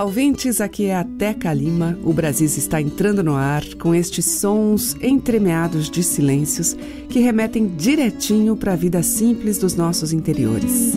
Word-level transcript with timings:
Olá, 0.00 0.06
ouvintes, 0.06 0.62
aqui 0.62 0.86
é 0.86 0.96
a 0.96 1.04
Teca 1.04 1.52
Lima. 1.52 1.98
O 2.02 2.10
Brasil 2.14 2.46
está 2.46 2.80
entrando 2.80 3.22
no 3.22 3.34
ar 3.34 3.62
com 3.74 3.94
estes 3.94 4.24
sons 4.24 4.96
entremeados 4.98 5.90
de 5.90 6.02
silêncios 6.02 6.74
que 7.10 7.20
remetem 7.20 7.66
direitinho 7.76 8.56
para 8.56 8.72
a 8.72 8.76
vida 8.76 9.02
simples 9.02 9.58
dos 9.58 9.74
nossos 9.74 10.14
interiores. 10.14 10.94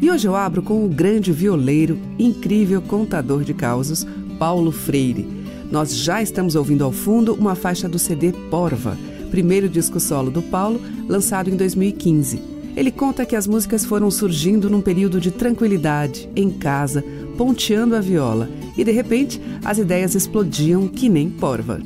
E 0.00 0.08
hoje 0.08 0.28
eu 0.28 0.36
abro 0.36 0.62
com 0.62 0.84
o 0.84 0.88
grande 0.88 1.32
violeiro, 1.32 1.98
incrível 2.16 2.80
contador 2.80 3.42
de 3.42 3.54
causos, 3.54 4.06
Paulo 4.38 4.70
Freire. 4.70 5.26
Nós 5.68 5.92
já 5.92 6.22
estamos 6.22 6.54
ouvindo 6.54 6.84
ao 6.84 6.92
fundo 6.92 7.34
uma 7.34 7.56
faixa 7.56 7.88
do 7.88 7.98
CD 7.98 8.30
Porva, 8.52 8.96
primeiro 9.32 9.68
disco 9.68 9.98
solo 9.98 10.30
do 10.30 10.42
Paulo, 10.42 10.80
lançado 11.08 11.50
em 11.50 11.56
2015. 11.56 12.50
Ele 12.76 12.92
conta 12.92 13.26
que 13.26 13.34
as 13.34 13.46
músicas 13.46 13.84
foram 13.84 14.10
surgindo 14.10 14.70
num 14.70 14.80
período 14.80 15.20
de 15.20 15.30
tranquilidade, 15.30 16.30
em 16.36 16.50
casa, 16.50 17.04
ponteando 17.40 17.96
a 17.96 18.02
viola, 18.02 18.50
e 18.76 18.84
de 18.84 18.92
repente 18.92 19.40
as 19.64 19.78
ideias 19.78 20.14
explodiam 20.14 20.86
que 20.86 21.08
nem 21.08 21.30
porva. 21.30 21.80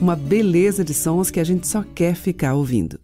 Uma 0.00 0.16
beleza 0.16 0.84
de 0.84 0.92
sons 0.92 1.30
que 1.30 1.38
a 1.38 1.44
gente 1.44 1.68
só 1.68 1.84
quer 1.94 2.16
ficar 2.16 2.54
ouvindo. 2.54 2.98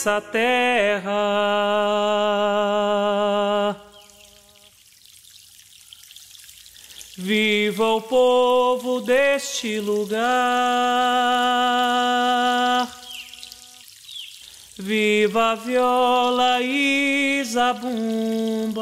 Dessa 0.00 0.20
terra. 0.20 1.12
Viva 7.18 7.84
o 7.84 8.00
povo 8.00 9.00
deste 9.02 9.78
lugar. 9.78 10.20
Viva 14.78 15.50
a 15.50 15.54
viola 15.54 16.62
e 16.62 17.42
zabumba. 17.44 18.80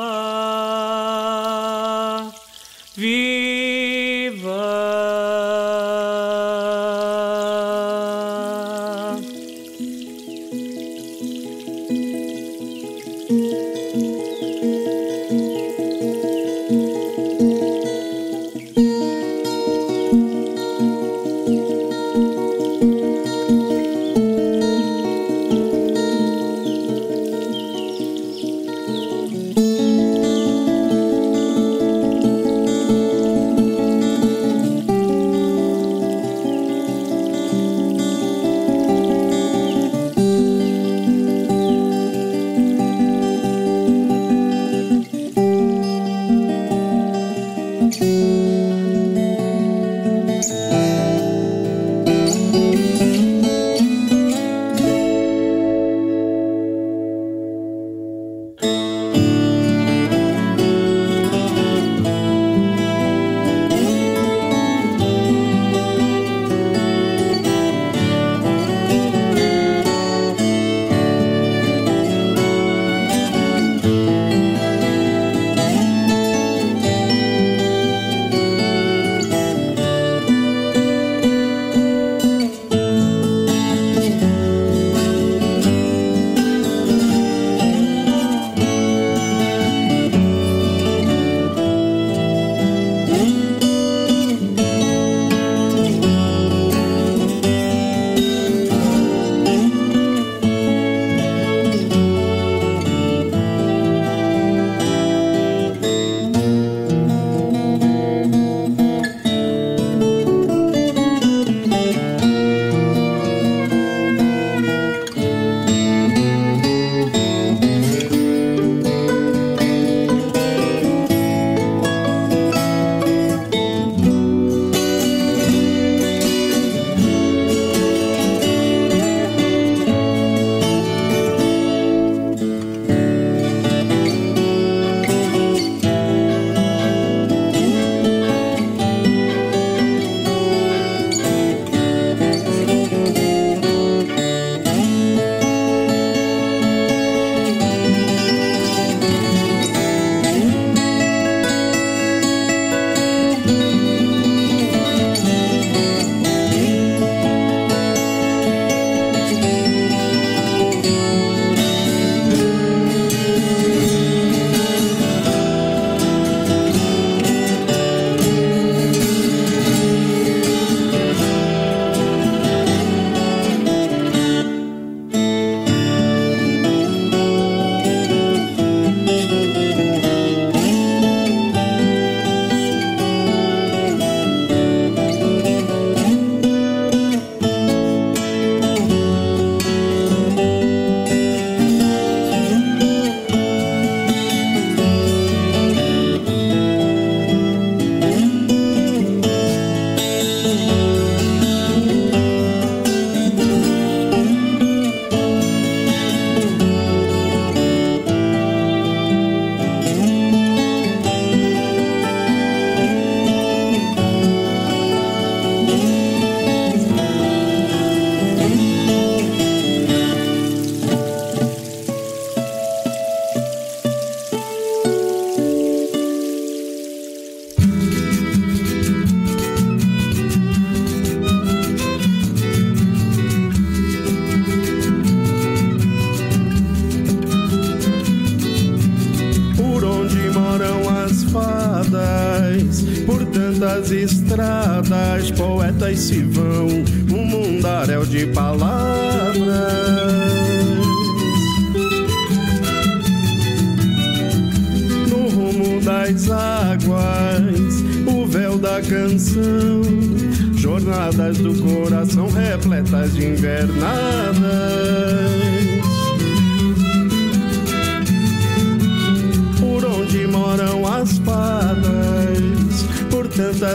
Se 245.79 246.19
vão 246.19 246.25
um 246.25 246.28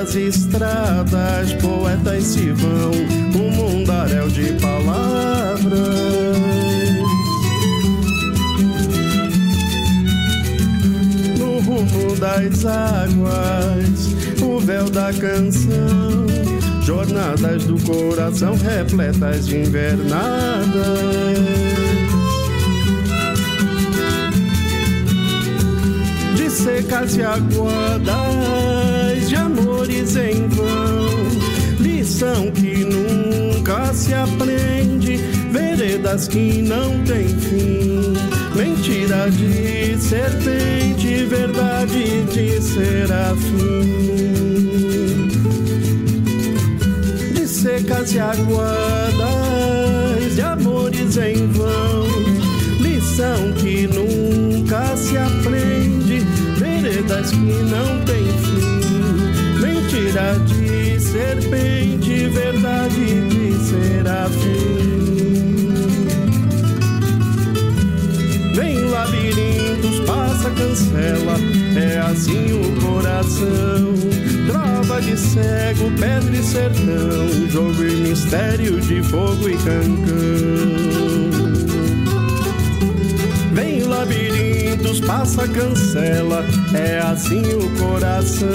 As 0.03 0.15
estradas, 0.15 1.53
poetas 1.61 2.25
se 2.25 2.51
vão, 2.51 2.91
um 3.39 3.51
mundaréu 3.51 4.27
de 4.27 4.51
palavras. 4.59 5.79
No 11.39 11.59
rumo 11.61 12.15
das 12.17 12.65
águas, 12.65 14.41
o 14.41 14.59
véu 14.59 14.89
da 14.89 15.13
canção, 15.13 16.27
jornadas 16.81 17.63
do 17.63 17.79
coração 17.85 18.55
repletas 18.57 19.47
de 19.47 19.59
invernadas. 19.59 20.73
secas 26.49 27.15
e 27.17 27.23
aguadas 27.23 28.72
amores 30.13 30.15
em 30.15 30.47
vão. 30.49 31.07
Lição 31.79 32.51
que 32.51 32.85
nunca 32.85 33.93
se 33.93 34.13
aprende, 34.13 35.17
veredas 35.51 36.27
que 36.27 36.61
não 36.61 37.03
têm 37.03 37.27
fim. 37.27 38.13
Mentira 38.55 39.29
de 39.31 39.97
serpente, 39.99 41.25
verdade 41.25 42.23
de 42.31 42.61
serafim. 42.61 44.03
De 47.33 47.47
secas 47.47 48.13
e 48.13 48.19
aguadas 48.19 49.15
de 50.35 50.41
amores 50.41 51.17
em 51.17 51.47
vão. 51.47 52.07
Lição 52.79 53.53
que 53.53 53.87
nunca 53.87 54.95
se 54.95 55.17
aprende 55.17 56.19
veredas 56.57 57.31
que 57.31 57.37
não. 57.37 58.02
De 60.13 60.99
serpente, 60.99 62.27
verdade 62.27 63.27
de 63.29 63.53
serafim. 63.65 64.93
Vem 68.53 68.77
labirintos, 68.91 70.01
passa, 70.01 70.51
cancela, 70.51 71.35
é 71.75 71.97
assim 71.97 72.53
o 72.53 72.79
coração. 72.79 73.95
Trova 74.45 75.01
de 75.01 75.17
cego, 75.17 75.89
pedra 75.99 76.35
e 76.35 76.43
sertão, 76.43 77.49
jogo 77.49 77.83
e 77.83 77.95
mistério 78.07 78.79
de 78.81 79.01
fogo 79.01 79.49
e 79.49 79.57
cancão. 79.57 81.12
Labirintos, 84.83 84.99
passa, 84.99 85.47
cancela, 85.47 86.45
é 86.73 86.99
assim 86.99 87.41
o 87.53 87.69
coração. 87.79 88.47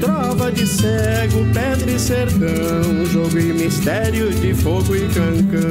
Trova 0.00 0.50
de 0.50 0.66
cego, 0.66 1.44
pedra 1.52 1.90
e 1.90 1.98
sertão, 1.98 3.06
jogo 3.12 3.38
e 3.38 3.52
mistério 3.52 4.30
de 4.32 4.54
fogo 4.54 4.96
e 4.96 5.08
cancão. 5.08 5.66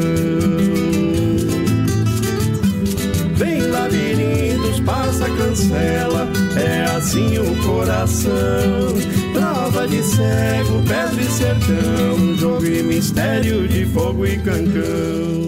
Vem 3.36 3.62
labirintos, 3.62 4.80
passa, 4.82 5.30
cancela, 5.30 6.28
é 6.56 6.84
assim 6.96 7.40
o 7.40 7.56
coração. 7.64 8.94
Trova 9.34 9.88
de 9.88 10.02
cego, 10.04 10.82
pedra 10.88 11.22
e 11.22 11.32
sertão, 11.32 12.36
jogo 12.38 12.66
e 12.66 12.84
mistério 12.84 13.68
de 13.68 13.86
fogo 13.88 14.26
e 14.26 14.38
cancão. 14.38 15.45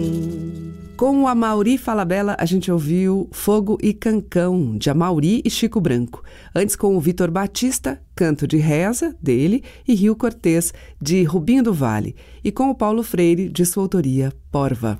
Com 0.98 1.22
o 1.22 1.28
Amauri 1.28 1.78
Falabella, 1.78 2.34
a 2.40 2.44
gente 2.44 2.72
ouviu 2.72 3.28
Fogo 3.30 3.78
e 3.80 3.94
Cancão, 3.94 4.76
de 4.76 4.90
Amauri 4.90 5.40
e 5.44 5.48
Chico 5.48 5.80
Branco. 5.80 6.24
Antes, 6.52 6.74
com 6.74 6.96
o 6.96 7.00
Vitor 7.00 7.30
Batista, 7.30 8.02
Canto 8.16 8.48
de 8.48 8.56
Reza, 8.56 9.16
dele, 9.22 9.62
e 9.86 9.94
Rio 9.94 10.16
Cortês, 10.16 10.74
de 11.00 11.22
Rubinho 11.22 11.62
do 11.62 11.72
Vale. 11.72 12.16
E 12.42 12.50
com 12.50 12.68
o 12.68 12.74
Paulo 12.74 13.04
Freire, 13.04 13.48
de 13.48 13.64
sua 13.64 13.84
autoria, 13.84 14.32
Porva. 14.50 14.98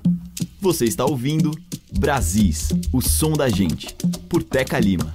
Você 0.61 0.85
está 0.85 1.03
ouvindo 1.03 1.51
Brasis, 1.99 2.69
o 2.93 3.01
som 3.01 3.33
da 3.33 3.49
gente, 3.49 3.93
por 4.29 4.41
Teca 4.41 4.79
Lima. 4.79 5.11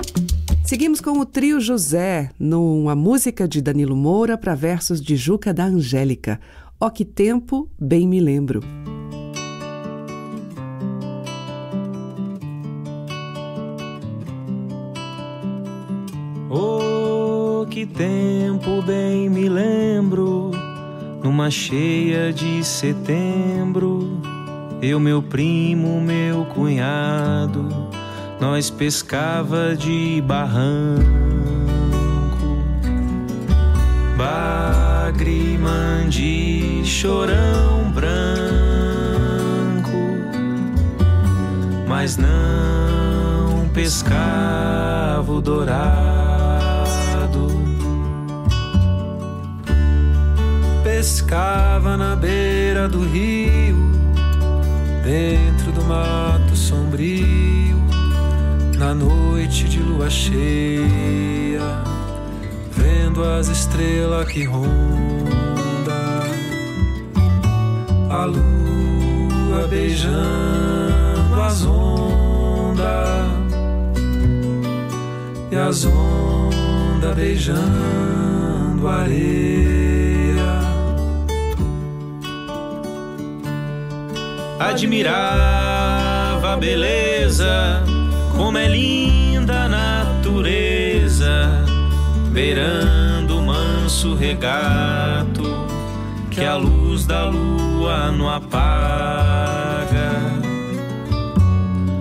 Seguimos 0.67 1.01
com 1.01 1.19
o 1.19 1.25
trio 1.25 1.63
José, 1.63 2.31
numa 2.39 2.95
música 2.95 3.49
de 3.49 3.63
Danilo 3.63 3.97
Moura 3.97 4.37
para 4.37 4.55
versos 4.55 5.01
de 5.01 5.17
Juca 5.17 5.55
da 5.55 5.65
Angélica. 5.65 6.39
Ó 6.79 6.91
que 6.91 7.07
tempo, 7.07 7.71
bem 7.81 8.07
me 8.07 8.21
lembro. 8.21 8.61
Oh, 16.57 17.67
que 17.69 17.85
tempo 17.85 18.81
bem 18.81 19.29
me 19.29 19.49
lembro, 19.49 20.53
numa 21.21 21.51
cheia 21.51 22.33
de 22.33 22.63
setembro, 22.63 24.21
eu, 24.81 25.01
meu 25.01 25.21
primo, 25.21 26.01
meu 26.01 26.45
cunhado, 26.45 27.67
nós 28.41 28.71
pescava 28.71 29.75
de 29.75 30.23
barranco, 30.25 31.03
bagre, 34.17 35.59
mandi, 35.59 36.83
chorão 36.85 37.91
branco, 37.93 38.15
mas 41.89 42.17
não 42.17 43.69
pescava 43.75 45.33
o 45.33 45.41
dourado. 45.41 46.14
Pescava 51.05 51.99
na 51.99 52.17
beira 52.17 52.89
do 52.89 53.05
rio, 53.05 53.77
dentro 55.05 55.71
do 55.71 55.85
mato 55.85 56.57
sombrio, 56.57 57.77
na 58.79 58.95
noite 58.95 59.69
de 59.69 59.81
lua 59.81 60.09
cheia, 60.09 60.81
vendo 62.71 63.23
as 63.23 63.49
estrelas 63.49 64.27
que 64.29 64.45
ronda, 64.45 66.23
a 68.09 68.25
lua 68.25 69.69
beijando 69.69 71.43
as 71.47 71.67
ondas 71.67 72.87
e 75.53 75.55
as 75.55 75.85
ondas 75.85 77.15
beijando 77.15 78.89
a 78.89 79.03
areia. 79.03 79.84
Admirava 84.71 86.55
a 86.55 86.57
beleza, 86.57 87.83
como 88.35 88.57
é 88.59 88.69
linda 88.69 89.65
a 89.65 89.69
natureza, 89.69 91.65
beirando 92.31 93.39
o 93.39 93.43
manso 93.43 94.15
regato 94.15 95.43
que 96.31 96.45
a 96.45 96.57
luz 96.57 97.07
da 97.07 97.27
lua 97.27 98.11
não 98.11 98.29
apaga. 98.29 98.65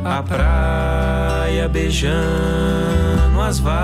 A 0.03 0.21
praia 0.23 1.69
beijando 1.69 3.39
as 3.41 3.59
vagas 3.59 3.83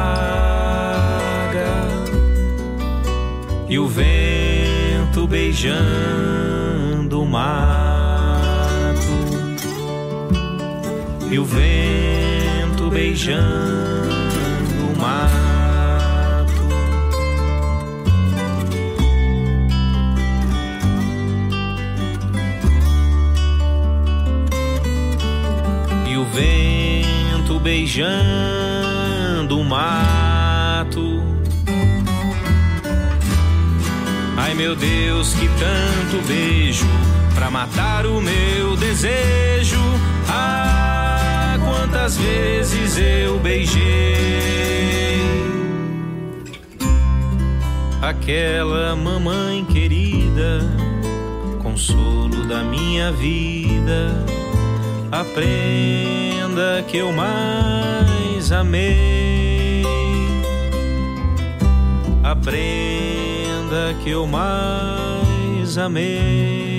e 3.70 3.78
o 3.78 3.88
vento 3.88 5.28
beijando 5.28 7.22
o 7.22 7.26
mar. 7.26 7.99
E 11.32 11.38
o 11.38 11.46
vento 11.46 12.90
beijando 12.90 14.84
o 14.84 15.00
mato. 15.00 15.30
E 26.08 26.18
o 26.18 26.26
vento 26.26 27.60
beijando 27.60 29.60
o 29.60 29.64
mato. 29.64 31.24
Ai 34.36 34.56
meu 34.56 34.76
Deus, 34.76 35.36
que 35.36 35.48
tanto 35.48 36.28
beijo 36.28 36.88
pra 37.36 37.52
matar 37.52 38.08
o 38.08 38.20
meu 38.20 38.76
desejo. 38.78 39.78
Ai, 40.28 40.79
quantas 42.10 42.18
vezes 42.18 42.98
eu 42.98 43.38
beijei 43.40 45.22
aquela 48.02 48.96
mamãe 48.96 49.64
querida, 49.66 50.62
consolo 51.62 52.48
da 52.48 52.64
minha 52.64 53.12
vida, 53.12 54.26
a 55.12 55.24
prenda 55.24 56.84
que 56.88 56.98
eu 56.98 57.12
mais 57.12 58.52
amei, 58.52 59.84
a 62.24 62.36
prenda 62.36 63.30
vida 63.70 63.96
que 64.04 64.10
eu 64.10 64.26
mais 64.26 65.78
amei. 65.78 66.79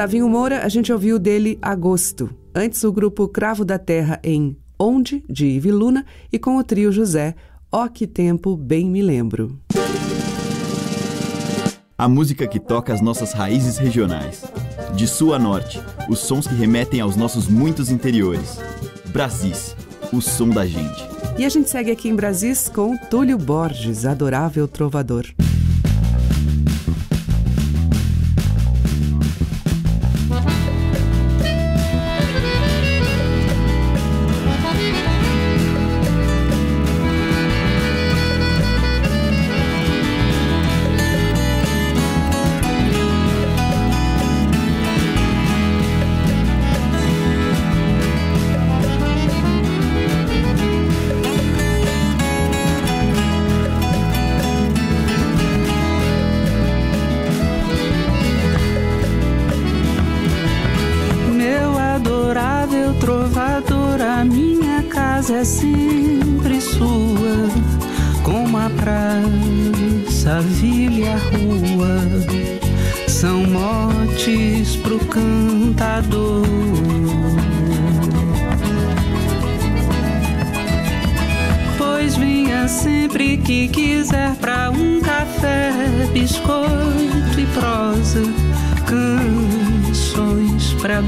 Com 0.00 0.04
o 0.04 0.06
Tavinho 0.06 0.30
Moura, 0.30 0.64
a 0.64 0.68
gente 0.70 0.90
ouviu 0.90 1.18
dele 1.18 1.58
Agosto. 1.60 2.30
Antes, 2.54 2.82
o 2.84 2.90
grupo 2.90 3.28
Cravo 3.28 3.66
da 3.66 3.78
Terra 3.78 4.18
em 4.24 4.56
Onde, 4.78 5.22
de 5.28 5.44
Ivi 5.44 5.70
Luna, 5.70 6.06
e 6.32 6.38
com 6.38 6.56
o 6.56 6.64
trio 6.64 6.90
José, 6.90 7.34
Ó 7.70 7.86
Que 7.86 8.06
Tempo 8.06 8.56
Bem 8.56 8.88
Me 8.88 9.02
Lembro. 9.02 9.60
A 11.98 12.08
música 12.08 12.48
que 12.48 12.58
toca 12.58 12.94
as 12.94 13.02
nossas 13.02 13.34
raízes 13.34 13.76
regionais. 13.76 14.42
De 14.96 15.06
sul 15.06 15.34
a 15.34 15.38
norte, 15.38 15.78
os 16.08 16.20
sons 16.20 16.46
que 16.46 16.54
remetem 16.54 17.02
aos 17.02 17.14
nossos 17.14 17.46
muitos 17.46 17.90
interiores. 17.90 18.58
Brasis, 19.12 19.76
o 20.10 20.22
som 20.22 20.48
da 20.48 20.64
gente. 20.64 21.04
E 21.36 21.44
a 21.44 21.48
gente 21.50 21.68
segue 21.68 21.90
aqui 21.90 22.08
em 22.08 22.16
Brasis 22.16 22.70
com 22.70 22.96
Túlio 22.96 23.36
Borges, 23.36 24.06
adorável 24.06 24.66
trovador. 24.66 25.26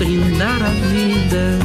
Brindar 0.02 0.60
a 0.60 0.70
vida 0.90 1.60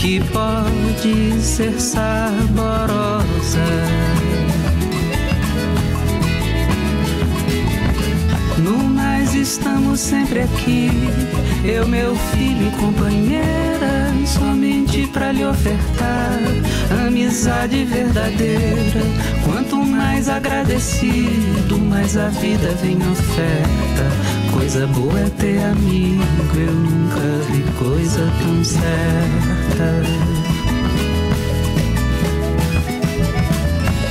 que 0.00 0.20
pode 0.32 1.40
ser 1.40 1.80
saborosa. 1.80 3.24
No 8.58 8.78
mais 8.78 9.32
estamos 9.32 10.00
sempre 10.00 10.40
aqui, 10.40 10.90
eu, 11.64 11.86
meu 11.86 12.16
filho 12.16 12.66
e 12.66 12.70
companheira, 12.80 14.12
somente 14.26 15.06
pra 15.12 15.30
lhe 15.30 15.44
ofertar 15.44 16.40
amizade 17.06 17.84
verdadeira. 17.84 19.02
Quanto 19.44 19.76
mais 19.76 20.28
agradecido, 20.28 21.78
mais 21.78 22.16
a 22.16 22.28
vida 22.28 22.74
vem 22.82 22.96
oferta. 22.96 24.35
Coisa 24.56 24.86
boa 24.86 25.20
é 25.20 25.28
ter 25.38 25.62
amigo, 25.64 26.22
eu 26.56 26.72
nunca 26.72 27.20
vi 27.50 27.62
coisa 27.78 28.32
tão 28.42 28.64
certa. 28.64 30.02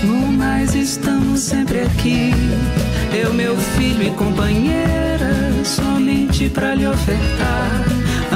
No 0.04 0.32
mais 0.32 0.76
estamos 0.76 1.40
sempre 1.40 1.80
aqui, 1.80 2.32
eu, 3.12 3.34
meu 3.34 3.58
filho 3.58 4.04
e 4.04 4.12
companheira, 4.12 5.64
somente 5.64 6.48
pra 6.48 6.76
lhe 6.76 6.86
ofertar 6.86 7.84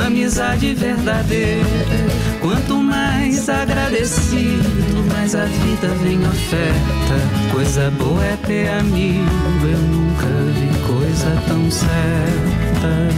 amizade 0.03 0.73
verdadeira. 0.73 1.63
Quanto 2.41 2.77
mais 2.77 3.47
agradecido, 3.47 5.05
mais 5.13 5.35
a 5.35 5.45
vida 5.45 5.87
vem 6.03 6.17
oferta. 6.27 7.51
Coisa 7.51 7.91
boa 7.91 8.25
é 8.25 8.35
ter 8.47 8.67
amigo, 8.69 9.29
eu 9.61 9.77
nunca 9.77 10.25
vi 10.59 10.68
coisa 10.89 11.39
tão 11.47 11.69
certa. 11.69 13.09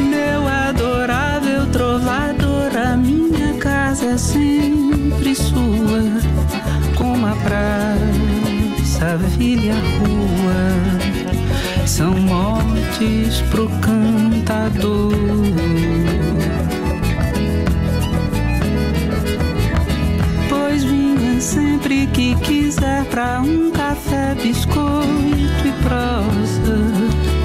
Meu 0.00 0.46
adorável 0.46 1.66
trovador, 1.72 2.76
a 2.76 2.94
minha 2.94 3.54
casa 3.54 4.04
é 4.04 4.18
sempre 4.18 5.34
sua, 5.34 6.02
como 6.94 7.26
a 7.26 7.36
praça, 7.36 9.14
a 9.14 9.16
vila 9.16 9.62
e 9.62 9.70
a 9.70 9.80
rua 9.98 11.86
são 11.86 12.12
mortes 12.20 13.40
pro 13.50 13.66
cantador. 13.80 15.08
Quiser 22.78 23.04
pra 23.06 23.40
um 23.40 23.70
café, 23.72 24.34
biscoito 24.40 25.66
e 25.66 25.72
prosa, 25.82 26.78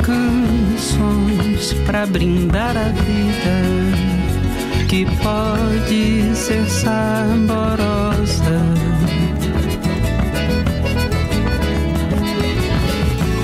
canções 0.03 1.73
pra 1.85 2.05
brindar 2.05 2.77
a 2.77 2.89
vida 2.89 4.87
que 4.87 5.05
pode 5.23 6.35
ser 6.35 6.63
saborosa. 6.69 8.13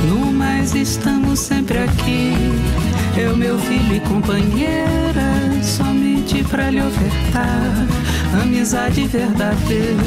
No 0.07 0.31
mais 0.31 0.75
estamos 0.75 1.39
sempre 1.39 1.79
aqui, 1.79 2.33
eu, 3.17 3.35
meu 3.35 3.57
filho 3.57 3.95
e 3.95 3.99
companheira, 4.01 5.59
somente 6.29 6.43
pra 6.43 6.69
lhe 6.69 6.79
ofertar 6.79 7.87
amizade 8.41 9.07
verdadeira. 9.07 9.97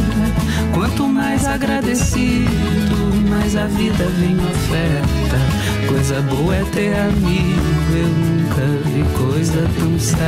Quanto 0.72 1.06
mais 1.08 1.46
agradecido, 1.46 3.28
mais 3.28 3.56
a 3.56 3.66
vida 3.66 4.04
vem 4.18 4.36
oferta. 4.36 5.88
Coisa 5.88 6.20
boa 6.22 6.54
é 6.54 6.64
ter 6.72 6.94
amigo, 6.94 7.96
eu 7.96 8.08
nunca 8.08 8.88
vi 8.88 9.04
coisa 9.18 9.68
tão 9.78 9.98
certa. 9.98 10.22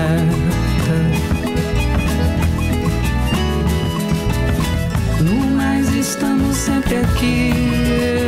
No 5.20 5.56
mais 5.56 5.94
estamos 5.94 6.56
sempre 6.56 6.96
aqui, 6.96 7.52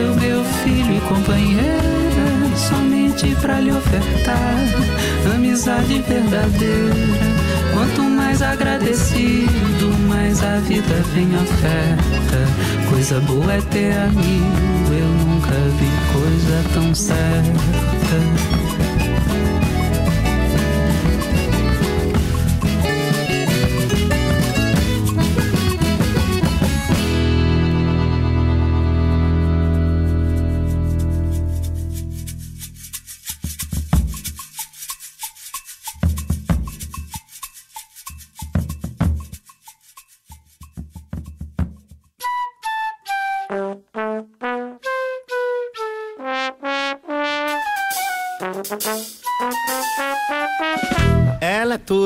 eu, 0.05 0.15
meu 0.17 0.45
filho 0.63 0.97
e 0.97 1.01
companheira, 1.01 2.57
somente 2.57 3.35
pra 3.41 3.61
lhe 3.61 3.73
ofertar 3.73 4.57
amizade 5.35 6.03
verdadeira. 6.03 7.46
Mais 8.39 8.53
agradecido, 8.53 9.99
mais 10.09 10.45
a 10.45 10.59
vida 10.59 10.95
vem 11.15 11.35
oferta. 11.37 12.91
Coisa 12.91 13.19
boa 13.21 13.51
é 13.51 13.63
ter 13.63 13.97
amigo, 13.97 14.93
eu 14.93 15.09
nunca 15.25 15.55
vi 15.79 15.91
coisa 16.13 16.63
tão 16.75 16.95
certa. 16.95 18.66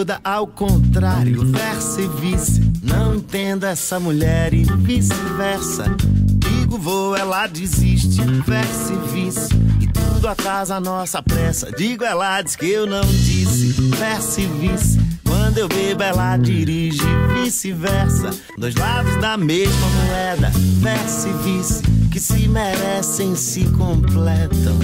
Toda 0.00 0.18
ao 0.24 0.46
contrário, 0.46 1.44
verso 1.44 2.00
e 2.00 2.08
vice. 2.08 2.72
Não 2.82 3.16
entendo 3.16 3.64
essa 3.64 4.00
mulher 4.00 4.54
e 4.54 4.62
vice-versa. 4.62 5.94
Digo 6.38 6.78
vou, 6.78 7.14
ela 7.14 7.46
desiste, 7.46 8.22
verso 8.46 8.94
e 8.94 9.12
vice. 9.12 9.48
E 9.78 9.86
tudo 9.88 10.26
atrasa 10.26 10.76
a 10.76 10.80
nossa 10.80 11.22
pressa. 11.22 11.70
Digo, 11.70 12.02
ela 12.02 12.40
diz 12.40 12.56
que 12.56 12.66
eu 12.66 12.86
não 12.86 13.02
disse, 13.02 13.72
verso 13.90 14.40
e 14.40 14.46
vice. 14.46 14.98
Quando 15.22 15.58
eu 15.58 15.68
bebo, 15.68 16.02
ela 16.02 16.34
dirige, 16.38 17.02
vice-versa. 17.34 18.30
Dois 18.56 18.74
lados 18.76 19.20
da 19.20 19.36
mesma 19.36 19.86
moeda, 19.86 20.50
verso 20.80 21.28
e 21.28 21.32
vice. 21.44 21.99
Que 22.10 22.18
se 22.18 22.48
merecem, 22.48 23.36
se 23.36 23.64
completam. 23.70 24.76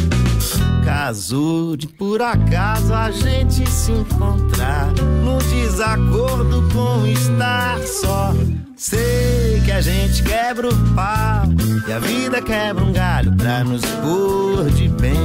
Casou 0.85 1.77
de 1.77 1.89
por 1.89 2.23
acaso 2.23 2.95
a 2.95 3.11
gente 3.11 3.69
se 3.69 3.91
encontrar 3.91 4.93
no 5.25 5.39
desacordo 5.39 6.63
com 6.73 7.07
estar 7.07 7.79
só. 7.81 8.33
Sei 8.77 9.61
que 9.65 9.73
a 9.73 9.81
gente 9.81 10.23
quebra 10.23 10.69
o 10.69 10.95
pau 10.95 11.47
e 11.89 11.93
a 11.93 11.99
vida 11.99 12.41
quebra 12.41 12.85
um 12.85 12.93
galho 12.93 13.35
pra 13.37 13.65
nos 13.65 13.85
pôr 13.85 14.71
de 14.71 14.89
bem. 14.89 15.17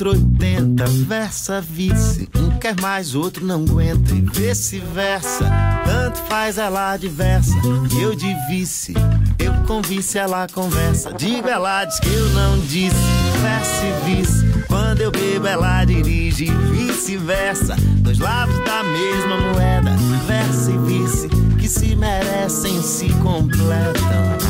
Outro 0.00 0.10
oitenta, 0.10 0.86
versa 0.86 1.60
vice. 1.60 2.26
Um 2.34 2.58
quer 2.58 2.74
mais, 2.80 3.14
outro 3.14 3.44
não 3.44 3.64
aguenta 3.64 4.14
e 4.14 4.22
vice-versa. 4.22 5.44
Tanto 5.84 6.18
faz 6.20 6.56
ela 6.56 6.96
diversa, 6.96 7.54
eu 8.00 8.14
de 8.14 8.34
vice. 8.48 8.94
Eu 9.38 9.52
com 9.66 9.82
vice, 9.82 10.18
ela 10.18 10.46
conversa. 10.52 11.12
Digo, 11.12 11.48
ela 11.48 11.84
diz 11.84 12.00
que 12.00 12.08
eu 12.08 12.30
não 12.30 12.58
disse, 12.60 12.96
versa 13.42 13.82
e 13.84 14.16
vice. 14.16 14.64
Quando 14.68 15.02
eu 15.02 15.10
bebo, 15.10 15.46
ela 15.46 15.84
dirige, 15.84 16.46
vice-versa. 16.46 17.76
Dois 17.98 18.18
lados 18.18 18.56
da 18.64 18.82
mesma 18.82 19.36
moeda, 19.52 19.96
versa 20.26 20.70
e 20.70 20.78
vice. 20.78 21.28
Que 21.58 21.68
se 21.68 21.94
merecem, 21.94 22.80
se 22.82 23.10
completam. 23.22 24.40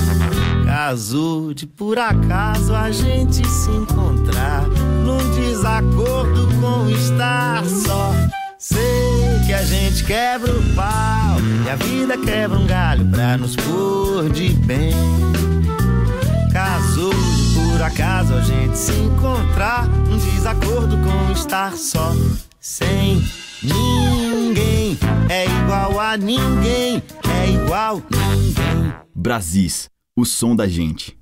Casou 0.64 1.52
de 1.52 1.66
por 1.66 1.98
acaso 1.98 2.72
a 2.72 2.92
gente 2.92 3.46
se 3.48 3.70
encontrar 3.70 4.64
num 5.20 5.30
desacordo 5.34 6.48
com 6.60 6.88
estar 6.90 7.64
só. 7.64 8.12
Sei 8.58 9.40
que 9.46 9.52
a 9.52 9.62
gente 9.62 10.04
quebra 10.04 10.50
o 10.50 10.74
pau 10.74 11.36
e 11.64 11.70
a 11.70 11.76
vida 11.76 12.16
quebra 12.18 12.58
um 12.58 12.66
galho 12.66 13.06
pra 13.06 13.36
nos 13.36 13.56
pôr 13.56 14.30
de 14.30 14.50
bem. 14.50 14.92
Casou 16.52 17.12
por 17.54 17.82
acaso 17.82 18.34
a 18.34 18.40
gente 18.40 18.76
se 18.76 18.92
encontrar 18.92 19.86
num 19.88 20.18
desacordo 20.18 20.96
com 20.98 21.32
estar 21.32 21.72
só. 21.76 22.12
Sem 22.60 23.22
ninguém 23.62 24.98
é 25.28 25.46
igual 25.46 25.98
a 25.98 26.16
ninguém, 26.16 27.02
é 27.28 27.50
igual 27.50 28.02
ninguém. 28.10 28.92
Brasis, 29.14 29.88
o 30.16 30.24
som 30.24 30.54
da 30.54 30.66
gente. 30.66 31.16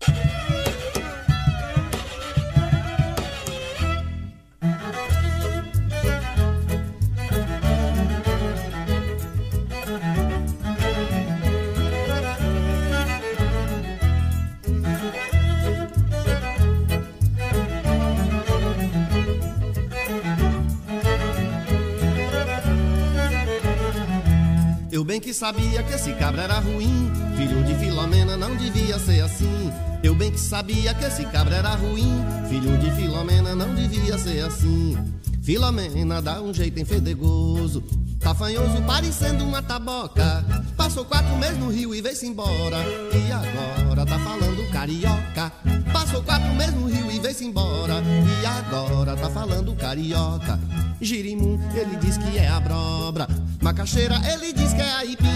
Que 25.29 25.35
sabia 25.35 25.83
que 25.83 25.93
esse 25.93 26.15
cabra 26.15 26.45
era 26.45 26.59
ruim, 26.59 27.13
filho 27.37 27.63
de 27.63 27.75
Filomena 27.75 28.35
não 28.35 28.57
devia 28.57 28.99
ser 28.99 29.21
assim. 29.21 29.71
Eu 30.03 30.15
bem 30.15 30.31
que 30.31 30.41
sabia 30.41 30.95
que 30.95 31.05
esse 31.05 31.23
cabra 31.27 31.57
era 31.57 31.75
ruim, 31.75 32.25
filho 32.49 32.79
de 32.79 32.91
Filomena 32.93 33.55
não 33.55 33.75
devia 33.75 34.17
ser 34.17 34.41
assim. 34.41 34.97
Filomena 35.43 36.23
dá 36.23 36.41
um 36.41 36.55
jeito 36.55 36.81
enfedegoso, 36.81 37.85
tafanhoso 38.19 38.81
parecendo 38.87 39.45
uma 39.45 39.61
taboca. 39.61 40.43
Passou 40.79 41.05
quatro 41.05 41.37
meses 41.37 41.59
no 41.59 41.69
Rio 41.69 41.95
e 41.95 42.01
veio-se 42.01 42.27
embora, 42.27 42.79
e 43.13 43.31
agora 43.31 44.07
tá 44.07 44.19
falando 44.21 44.73
carioca. 44.73 45.53
Passou 45.93 46.23
quatro 46.23 46.55
meses 46.55 46.75
no 46.75 46.87
Rio 46.87 47.13
e 47.13 47.19
veio-se 47.19 47.45
embora, 47.45 48.03
e 48.41 48.47
agora 48.47 49.15
tá 49.15 49.29
falando 49.29 49.77
carioca. 49.77 50.59
Girimum, 51.03 51.61
ele 51.75 51.97
diz 51.97 52.17
que 52.17 52.39
é 52.39 52.49
abóbora. 52.49 53.29
Macaxeira, 53.61 54.21
ele 54.33 54.53
diz 54.53 54.73
que 54.73 54.81
é 54.81 54.93
aipim. 54.93 55.29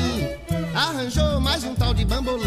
Arranjou 0.74 1.40
mais 1.40 1.64
um 1.64 1.74
tal 1.74 1.92
de 1.92 2.04
bambolê. 2.04 2.44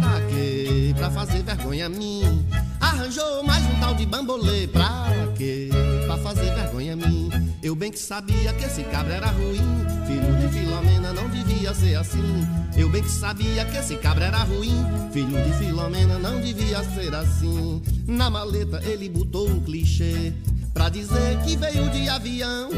Pra 0.00 0.20
quê? 0.28 0.94
Pra 0.96 1.10
fazer 1.10 1.42
vergonha 1.42 1.86
a 1.86 1.88
mim. 1.88 2.46
Arranjou 2.80 3.42
mais 3.42 3.64
um 3.64 3.80
tal 3.80 3.94
de 3.94 4.06
bambolê. 4.06 4.68
Pra 4.68 5.08
quê? 5.36 5.70
Pra 6.06 6.16
fazer 6.18 6.54
vergonha 6.54 6.92
a 6.92 6.96
mim. 6.96 7.30
Eu 7.62 7.74
bem 7.74 7.90
que 7.90 7.98
sabia 7.98 8.52
que 8.52 8.64
esse 8.64 8.84
cabra 8.84 9.14
era 9.14 9.26
ruim. 9.26 9.58
Filho 10.06 10.36
de 10.38 10.48
Filomena 10.56 11.12
não 11.12 11.28
devia 11.28 11.74
ser 11.74 11.96
assim. 11.96 12.46
Eu 12.76 12.88
bem 12.88 13.02
que 13.02 13.10
sabia 13.10 13.64
que 13.64 13.76
esse 13.76 13.96
cabra 13.96 14.26
era 14.26 14.44
ruim. 14.44 14.84
Filho 15.12 15.42
de 15.42 15.52
Filomena 15.58 16.18
não 16.18 16.40
devia 16.40 16.82
ser 16.94 17.12
assim. 17.14 17.82
Na 18.06 18.30
maleta 18.30 18.80
ele 18.84 19.08
botou 19.08 19.50
um 19.50 19.60
clichê. 19.60 20.32
Pra 20.72 20.88
dizer 20.88 21.38
que 21.44 21.56
veio 21.56 21.90
de 21.90 22.08
avião 22.08 22.70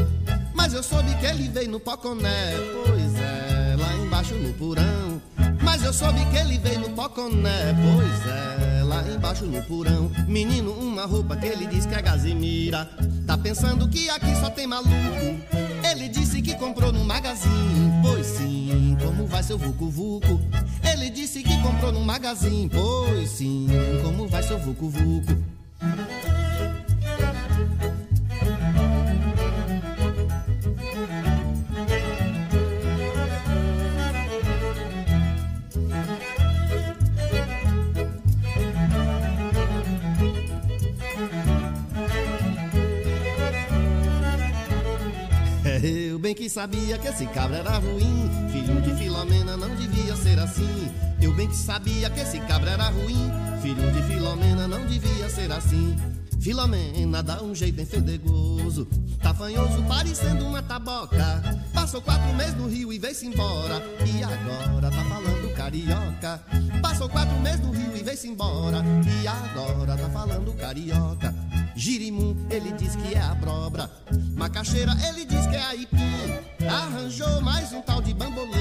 Mas 0.61 0.75
eu 0.75 0.83
soube 0.83 1.11
que 1.15 1.25
ele 1.25 1.49
veio 1.49 1.71
no 1.71 1.79
Poconé 1.79 2.53
Pois 2.85 3.15
é, 3.15 3.75
lá 3.79 3.95
embaixo 3.95 4.35
no 4.35 4.53
porão 4.53 5.19
Mas 5.59 5.83
eu 5.83 5.91
soube 5.91 6.23
que 6.27 6.37
ele 6.37 6.59
veio 6.59 6.81
no 6.81 6.91
Poconé 6.91 7.75
Pois 7.81 8.27
é, 8.31 8.83
lá 8.83 9.03
embaixo 9.09 9.43
no 9.45 9.59
porão 9.63 10.11
Menino, 10.27 10.71
uma 10.73 11.07
roupa 11.07 11.35
que 11.35 11.47
ele 11.47 11.65
diz 11.65 11.87
que 11.87 11.95
é 11.95 12.01
gazimira 12.03 12.87
Tá 13.25 13.35
pensando 13.35 13.89
que 13.89 14.07
aqui 14.09 14.35
só 14.35 14.49
tem 14.49 14.67
maluco. 14.67 14.91
Ele 15.89 16.09
disse 16.09 16.41
que 16.41 16.53
comprou 16.55 16.91
no 16.91 17.05
magazine. 17.05 17.91
Pois 18.01 18.27
sim, 18.27 18.97
como 19.01 19.25
vai 19.25 19.41
seu 19.41 19.57
vucu 19.57 19.89
vucu? 19.89 20.41
Ele 20.83 21.09
disse 21.09 21.41
que 21.41 21.57
comprou 21.61 21.93
no 21.93 22.01
magazine. 22.01 22.69
Pois 22.69 23.29
sim, 23.29 23.67
como 24.03 24.27
vai 24.27 24.43
seu 24.43 24.59
vucu 24.59 24.91
bem 46.31 46.35
que 46.35 46.49
sabia 46.49 46.97
que 46.97 47.07
esse 47.09 47.25
cabra 47.27 47.57
era 47.57 47.77
ruim. 47.77 48.29
Filho 48.51 48.81
de 48.81 48.95
Filomena 48.95 49.57
não 49.57 49.75
devia 49.75 50.15
ser 50.15 50.39
assim. 50.39 50.89
Eu 51.21 51.33
bem 51.35 51.47
que 51.47 51.55
sabia 51.55 52.09
que 52.09 52.21
esse 52.21 52.39
cabra 52.41 52.71
era 52.71 52.89
ruim. 52.89 53.29
Filho 53.61 53.91
de 53.91 54.01
Filomena 54.03 54.65
não 54.65 54.85
devia 54.85 55.29
ser 55.29 55.51
assim. 55.51 55.95
Filomena 56.39 57.21
dá 57.21 57.43
um 57.43 57.53
jeito 57.53 57.81
enfedegoso, 57.81 58.87
tafanhoso, 59.21 59.83
parecendo 59.83 60.45
uma 60.45 60.61
taboca. 60.61 61.41
Passou 61.73 62.01
quatro 62.01 62.33
meses 62.33 62.55
no 62.55 62.67
Rio 62.67 62.93
e 62.93 62.97
veio-se 62.97 63.27
embora. 63.27 63.83
E 64.05 64.23
agora 64.23 64.89
tá 64.89 65.03
falando 65.03 65.53
carioca. 65.53 66.41
Passou 66.81 67.09
quatro 67.09 67.37
meses 67.41 67.59
no 67.59 67.71
Rio 67.71 67.97
e 67.97 68.03
veio-se 68.03 68.29
embora. 68.29 68.81
E 69.21 69.27
agora 69.27 69.97
tá 69.97 70.09
falando 70.09 70.55
carioca. 70.55 71.40
Girimum, 71.75 72.35
ele 72.49 72.71
diz 72.73 72.95
que 72.95 73.13
é 73.13 73.21
a 73.21 73.33
brobra. 73.35 73.89
Macaxeira, 74.35 74.91
ele 75.07 75.25
diz 75.25 75.45
que 75.47 75.55
é 75.55 75.63
a 75.63 75.75
ipim. 75.75 75.97
Arranjou 76.69 77.41
mais 77.41 77.71
um 77.73 77.81
tal 77.81 78.01
de 78.01 78.13
bambolê. 78.13 78.51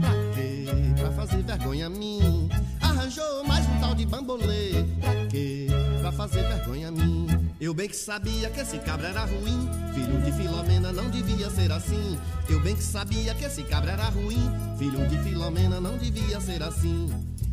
Pra 0.00 0.10
quê? 0.34 0.66
Pra 0.98 1.12
fazer 1.12 1.42
vergonha 1.42 1.86
a 1.86 1.90
mim. 1.90 2.48
Arranjou 2.80 3.44
mais 3.44 3.66
um 3.66 3.80
tal 3.80 3.94
de 3.94 4.04
bambolê. 4.04 4.84
Pra 5.00 5.26
quê? 5.26 5.68
Pra 6.00 6.12
fazer 6.12 6.46
vergonha 6.48 6.88
a 6.88 6.90
mim. 6.90 7.26
Eu 7.60 7.74
bem 7.74 7.88
que 7.88 7.96
sabia 7.96 8.50
que 8.50 8.60
esse 8.60 8.78
cabra 8.78 9.08
era 9.08 9.24
ruim. 9.24 9.68
Filho 9.94 10.20
de 10.22 10.32
Filomena 10.32 10.92
não 10.92 11.10
devia 11.10 11.50
ser 11.50 11.72
assim. 11.72 12.18
Eu 12.48 12.60
bem 12.60 12.74
que 12.74 12.82
sabia 12.82 13.34
que 13.34 13.44
esse 13.44 13.62
cabra 13.64 13.92
era 13.92 14.08
ruim. 14.08 14.50
Filho 14.78 15.06
de 15.08 15.18
Filomena 15.22 15.80
não 15.80 15.98
devia 15.98 16.40
ser 16.40 16.62
assim. 16.62 17.08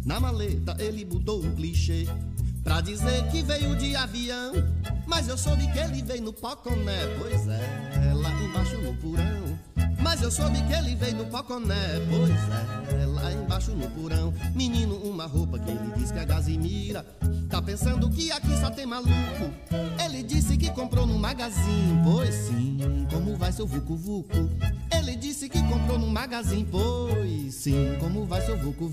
Na 0.05 0.19
maleta 0.19 0.75
ele 0.79 1.05
mudou 1.05 1.43
um 1.43 1.55
clichê. 1.55 2.07
Pra 2.65 2.81
dizer 2.81 3.27
que 3.29 3.43
veio 3.43 3.75
de 3.75 3.95
avião. 3.95 4.51
Mas 5.05 5.27
eu 5.27 5.37
soube 5.37 5.71
que 5.71 5.77
ele 5.77 6.01
veio 6.01 6.23
no 6.23 6.33
Poconé. 6.33 6.97
Pois 7.19 7.47
é, 7.47 8.11
lá 8.11 8.31
embaixo 8.41 8.75
no 8.79 8.93
porão. 8.95 9.59
Mas 10.01 10.23
eu 10.23 10.31
soube 10.31 10.59
que 10.63 10.73
ele 10.73 10.95
veio 10.95 11.17
no 11.17 11.25
Poconé. 11.25 11.99
Pois 12.09 12.99
é, 12.99 13.05
lá 13.05 13.31
embaixo 13.31 13.69
no 13.71 13.87
porão. 13.91 14.33
Menino, 14.55 14.95
uma 14.97 15.27
roupa 15.27 15.59
que 15.59 15.69
ele 15.69 15.93
diz 15.95 16.11
que 16.11 16.17
é 16.17 16.25
Gazimira. 16.25 17.05
Tá 17.51 17.61
pensando 17.61 18.09
que 18.09 18.31
aqui 18.31 18.59
só 18.59 18.71
tem 18.71 18.87
maluco. 18.87 19.13
Ele 20.03 20.23
disse 20.23 20.57
que 20.57 20.71
comprou 20.71 21.05
no 21.05 21.19
magazine. 21.19 22.01
Pois 22.03 22.33
sim, 22.33 23.05
como 23.11 23.37
vai 23.37 23.51
seu 23.51 23.67
Vucu 23.67 23.95
Vucu? 23.95 24.49
Ele 24.91 25.15
disse 25.15 25.47
que 25.47 25.61
comprou 25.61 25.99
no 25.99 26.07
magazine. 26.07 26.65
Pois 26.65 27.53
sim, 27.53 27.95
como 27.99 28.25
vai 28.25 28.41
seu 28.41 28.57
Vucu 28.57 28.89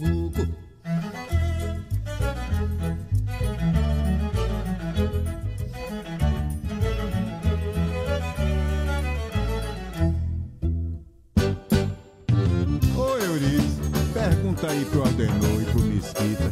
Eurice, 13.32 13.80
pergunta 14.12 14.68
aí 14.68 14.84
pro 14.84 15.04
Adenor 15.04 15.62
e 15.62 15.64
pro 15.64 15.80
Mesquita 15.80 16.50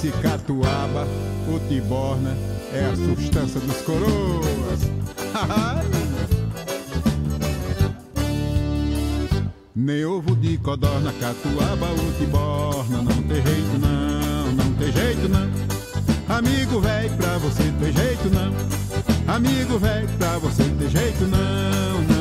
se 0.00 0.12
catuaba 0.22 1.08
ou 1.50 1.58
tiborna 1.68 2.36
é 2.72 2.84
a 2.84 2.94
substância 2.94 3.58
dos 3.58 3.78
coroas. 3.82 4.80
Nem 9.74 10.04
ovo 10.04 10.36
de 10.36 10.56
codorna, 10.58 11.12
catuaba 11.18 11.86
ou 11.88 12.12
tiborna, 12.12 13.02
não 13.02 13.22
tem 13.24 13.42
jeito 13.42 13.78
não, 13.80 14.52
não 14.52 14.72
tem 14.74 14.92
jeito 14.92 15.28
não. 15.28 15.50
Amigo 16.36 16.80
velho, 16.80 17.10
pra 17.16 17.38
você 17.38 17.64
ter 17.80 17.92
jeito 17.92 18.30
não. 18.30 18.54
Amigo 19.34 19.80
velho, 19.80 20.08
pra 20.16 20.38
você 20.38 20.62
ter 20.62 20.90
jeito 20.90 21.24
não, 21.26 22.02
não. 22.02 22.19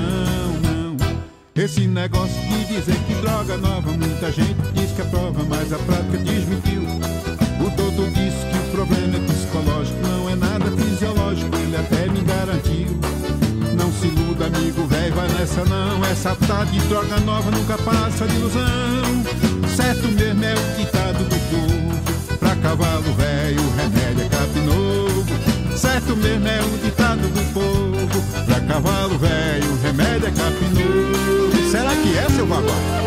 Esse 1.60 1.86
negócio 1.88 2.40
de 2.48 2.74
dizer 2.74 2.96
que 3.06 3.14
droga 3.16 3.58
nova, 3.58 3.92
muita 3.92 4.32
gente 4.32 4.56
diz 4.74 4.92
que 4.92 5.02
é 5.02 5.04
prova, 5.04 5.44
mas 5.44 5.74
a 5.74 5.78
prática 5.80 6.18
desmentiu. 6.20 6.84
O 7.60 7.70
doutor 7.72 8.10
disse 8.12 8.46
que 8.46 8.58
o 8.58 8.72
problema 8.72 9.18
é 9.18 9.20
psicológico, 9.20 10.00
não 10.08 10.30
é 10.30 10.36
nada 10.36 10.72
fisiológico, 10.72 11.54
ele 11.58 11.76
até 11.76 12.08
me 12.08 12.22
garantiu. 12.22 12.98
Não 13.76 13.92
se 13.92 14.08
iluda, 14.08 14.46
amigo 14.46 14.88
velho, 14.88 15.14
vai 15.14 15.28
nessa 15.34 15.66
não. 15.66 16.06
Essa 16.06 16.34
tá 16.48 16.64
de 16.64 16.80
droga 16.88 17.20
nova 17.20 17.52
nunca 17.52 17.78
passa 17.80 18.26
de 18.26 18.36
ilusão. 18.38 19.26
Certo 19.76 20.08
mesmo 20.14 20.46
é 20.46 20.54
o 20.54 20.78
ditado 20.78 21.26
do 21.26 21.40
povo. 21.50 22.38
Pra 22.38 22.56
cavalo 22.56 23.14
velho, 23.16 23.62
remédio. 23.76 24.19
Certo 25.80 26.14
mesmo 26.14 26.46
é 26.46 26.60
o 26.60 26.78
ditado 26.84 27.22
do 27.22 27.54
povo. 27.54 28.46
Pra 28.46 28.60
cavalo 28.60 29.18
velho, 29.18 29.80
remédio 29.82 30.28
é 30.28 30.32
capim 30.32 30.68
novo. 30.74 31.72
Será 31.72 31.96
que 31.96 32.18
é, 32.18 32.30
seu 32.36 32.46
babaca? 32.46 33.00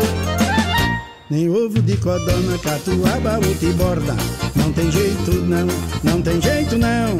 Nem 1.29 1.49
ovo 1.49 1.79
de 1.83 1.95
codorna, 1.97 2.57
catuaba 2.57 3.39
ou 3.45 3.55
tiborda 3.55 4.15
Não 4.55 4.71
tem 4.73 4.91
jeito 4.91 5.31
não, 5.31 5.67
não 6.03 6.21
tem 6.21 6.41
jeito 6.41 6.77
não 6.77 7.17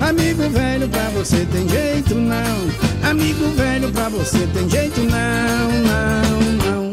Amigo 0.00 0.48
velho, 0.48 0.88
pra 0.88 1.08
você 1.10 1.46
tem 1.52 1.68
jeito 1.68 2.14
não 2.14 3.10
Amigo 3.10 3.48
velho, 3.54 3.90
pra 3.92 4.08
você 4.08 4.46
tem 4.52 4.68
jeito 4.68 5.00
não, 5.00 5.70
não, 5.82 6.92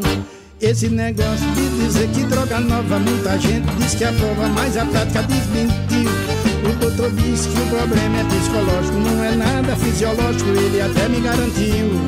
Esse 0.60 0.88
negócio 0.88 1.50
de 1.52 1.68
dizer 1.84 2.08
que 2.08 2.24
droga 2.24 2.60
nova 2.60 2.98
Muita 2.98 3.38
gente 3.38 3.66
diz 3.76 3.94
que 3.94 4.04
aprova, 4.04 4.48
mas 4.48 4.76
a 4.76 4.84
prática 4.84 5.22
desmentiu 5.22 6.23
Disse 7.10 7.50
que 7.50 7.60
o 7.60 7.66
problema 7.66 8.18
é 8.18 8.24
psicológico 8.24 8.96
Não 8.96 9.22
é 9.22 9.36
nada 9.36 9.76
fisiológico, 9.76 10.48
ele 10.48 10.80
até 10.80 11.06
me 11.06 11.20
garantiu. 11.20 12.00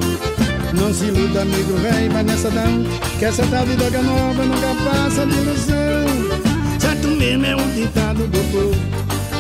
Não 0.73 0.93
se 0.93 1.05
iluda, 1.05 1.43
amigo 1.43 1.77
velho, 1.77 2.13
vai 2.13 2.23
nessa 2.23 2.49
não 2.49 2.83
Que 3.19 3.27
essa 3.27 3.47
tal 3.47 3.67
de 3.67 3.77
droga 3.77 4.01
nova 4.01 4.43
nunca 4.43 4.75
passa 4.85 5.27
de 5.27 5.35
ilusão. 5.35 6.81
Certo 6.81 7.09
mesmo 7.09 7.45
é 7.45 7.57
um 7.57 7.71
ditado 7.75 8.27
do 8.27 8.39
povo 8.51 8.75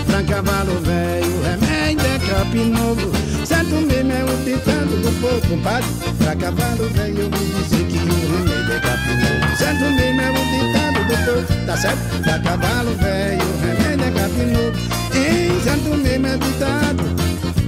Pra 0.06 0.22
cavalo 0.22 0.78
velho, 0.80 1.42
remédio 1.42 2.06
é 2.06 2.18
capim 2.18 2.70
novo. 2.70 3.10
Certo 3.46 3.74
mesmo 3.74 4.12
é 4.12 4.24
um 4.24 4.44
ditado 4.44 5.02
do 5.02 5.20
povo, 5.20 5.48
compadre 5.48 5.88
Pra 6.18 6.36
cavalo 6.36 6.88
velho, 6.90 7.18
eu 7.18 7.30
vou 7.30 7.62
dizer 7.62 7.86
que 7.86 7.96
o 7.96 8.36
remédio 8.36 8.72
é 8.72 8.80
capim 8.80 9.16
novo. 9.22 9.56
Certo 9.56 9.84
mesmo 9.84 10.20
é 10.20 10.30
um 10.30 10.44
ditado 10.52 11.00
do 11.06 11.16
povo, 11.24 11.66
tá 11.66 11.76
certo? 11.78 12.22
Pra 12.22 12.38
cavalo 12.40 12.94
velho, 12.96 13.42
remédio 13.62 14.04
é 14.04 14.10
capim 14.10 14.52
novo 14.52 14.95
Hein, 15.16 15.60
certo 15.64 15.96
mesmo 15.96 16.26
é 16.26 16.36
ditado 16.36 17.02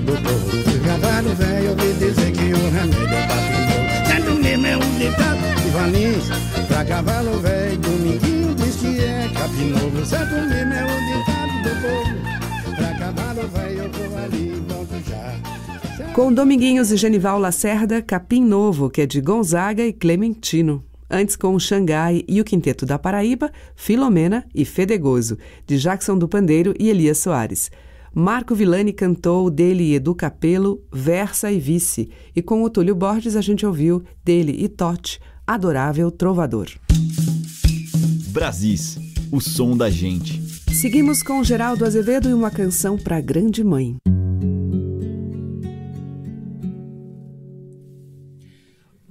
do 0.05 0.13
povo 0.23 0.49
Cavalo 0.85 1.35
velho, 1.35 1.71
ouvi 1.71 1.93
dizer 1.95 2.33
que 2.33 2.53
o 2.53 2.71
remédio 2.71 3.09
é 3.09 3.29
novo 3.69 4.07
Certo 4.07 4.35
mesmo 4.35 4.67
é 4.67 4.77
um 4.77 4.99
ditado 4.99 5.63
de 5.63 5.71
Valins 5.71 6.67
Pra 6.69 6.85
cavalo 6.85 7.41
velho, 7.41 7.79
dominguinho 7.79 8.55
diz 8.55 8.77
que 8.77 9.01
é 9.01 9.31
capim 9.35 9.71
novo 9.71 10.05
Certo 10.05 10.35
mesmo 10.35 10.73
é 10.73 10.85
um 10.85 11.19
ditado 11.19 11.53
do 11.63 11.71
povo 11.83 12.77
Pra 12.77 12.95
cavalo 12.99 13.49
velho, 13.49 13.83
eu 13.83 13.91
vou 13.91 14.19
ali 14.19 14.62
volto 14.68 14.95
já. 15.09 15.59
Com 16.12 16.33
Dominguinhos 16.33 16.91
e 16.91 16.97
Genival 16.97 17.39
Lacerda, 17.39 18.03
Capim 18.03 18.45
Novo, 18.45 18.91
que 18.91 19.03
é 19.03 19.07
de 19.07 19.20
Gonzaga 19.20 19.85
e 19.85 19.93
Clementino. 19.93 20.85
Antes 21.11 21.37
com 21.37 21.55
o 21.55 21.61
Xangai 21.61 22.23
e 22.29 22.41
o 22.41 22.45
Quinteto 22.45 22.85
da 22.85 22.99
Paraíba, 22.99 23.51
Filomena 23.75 24.45
e 24.55 24.65
Fedegoso, 24.65 25.39
de 25.67 25.79
Jackson 25.79 26.19
do 26.19 26.29
Pandeiro 26.29 26.75
e 26.79 26.91
Elias 26.91 27.19
Soares. 27.19 27.71
Marco 28.15 28.55
Villani 28.55 28.93
cantou 28.93 29.51
dele 29.51 29.85
e 29.85 29.95
Edu 29.95 30.15
Capelo, 30.15 30.83
Versa 30.93 31.51
e 31.51 31.59
Vice, 31.59 32.11
e 32.35 32.43
com 32.43 32.63
o 32.63 32.71
Túlio 32.71 32.95
Borges 32.95 33.37
a 33.37 33.41
gente 33.41 33.65
ouviu 33.65 34.03
dele 34.25 34.57
e 34.59 34.69
Tote, 34.69 35.21
Adorável 35.47 36.11
Trovador. 36.11 36.69
Brasis, 38.29 38.99
o 39.33 39.41
som 39.41 39.77
da 39.77 39.89
gente. 39.89 40.43
Seguimos 40.73 41.23
com 41.23 41.43
Geraldo 41.43 41.85
Azevedo 41.85 42.29
e 42.29 42.35
uma 42.35 42.51
canção 42.51 42.99
para 42.99 43.21
grande 43.21 43.65
mãe. 43.65 43.97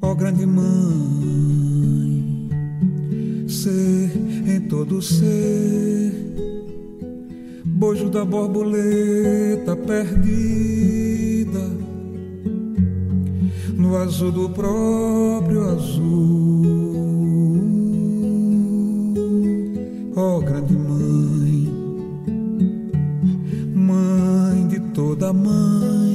Ó 0.01 0.11
oh, 0.11 0.15
grande 0.15 0.45
mãe, 0.45 1.46
ser 3.47 4.11
em 4.47 4.61
todo 4.61 5.01
ser, 5.01 6.13
bojo 7.65 8.09
da 8.09 8.25
borboleta 8.25 9.75
perdida, 9.75 11.59
no 13.75 13.97
azul 13.97 14.31
do 14.31 14.49
próprio 14.49 15.69
azul. 15.69 16.47
Oh, 20.15 20.39
grande 20.39 20.73
mãe, 20.73 21.71
mãe 23.75 24.67
de 24.67 24.79
toda 24.93 25.31
mãe 25.31 26.07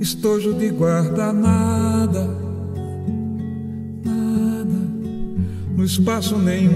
estojo 0.00 0.54
de 0.54 0.70
guarda 0.70 1.32
no 5.78 5.84
espaço 5.84 6.36
nenhum 6.36 6.72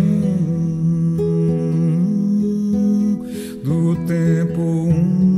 do 3.64 3.96
tempo 4.07 4.61
um. 4.61 5.32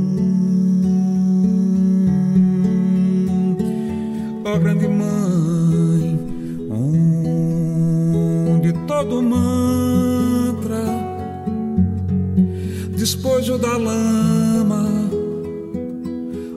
Ó 4.45 4.53
oh, 4.53 4.59
grande 4.59 4.87
mãe, 4.87 6.19
onde 8.53 8.71
todo 8.85 9.23
mantra 9.23 10.85
despojo 12.95 13.57
da 13.57 13.77
lama, 13.77 15.09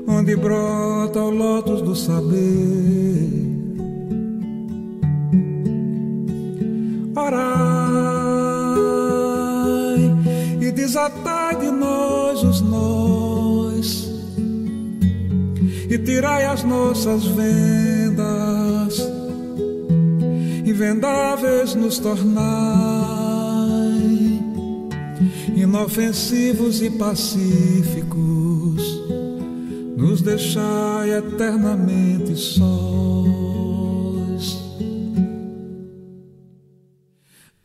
onde 0.06 0.36
brota 0.36 1.20
o 1.20 1.30
lótus 1.30 1.80
do 1.80 1.96
saber 1.96 3.47
e 15.98 16.02
tirai 16.04 16.46
as 16.46 16.62
nossas 16.62 17.24
vendas 17.24 19.18
vendáveis 20.78 21.74
nos 21.74 21.98
tornai, 21.98 22.38
inofensivos 25.56 26.80
e 26.80 26.88
pacíficos, 26.90 28.16
nos 29.96 30.22
deixai 30.22 31.10
eternamente 31.18 32.36
sós. 32.36 32.68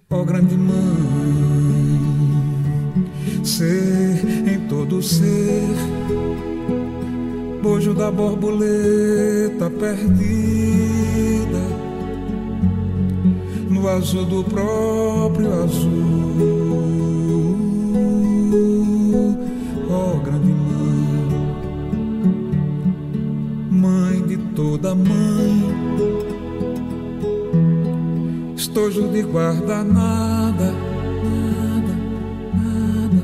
Ó 0.09 0.23
grande 0.23 0.57
mãe, 0.57 0.73
ser 3.43 4.25
em 4.51 4.67
todo 4.67 5.03
ser, 5.03 5.69
bojo 7.63 7.93
da 7.93 8.11
borboleta 8.11 9.69
perdida 9.79 10.43
azul 13.95 14.25
do 14.25 14.43
próprio 14.43 15.63
azul. 15.63 15.93
Ó 19.89 19.93
oh, 19.95 20.19
grande 20.19 20.53
mãe, 23.71 24.19
mãe 24.19 24.21
de 24.27 24.37
toda 24.55 24.95
mãe, 24.95 25.63
estojo 28.57 29.07
de 29.09 29.21
guarda 29.21 29.83
nada, 29.83 30.73
nada, 31.23 31.95
nada, 32.53 33.23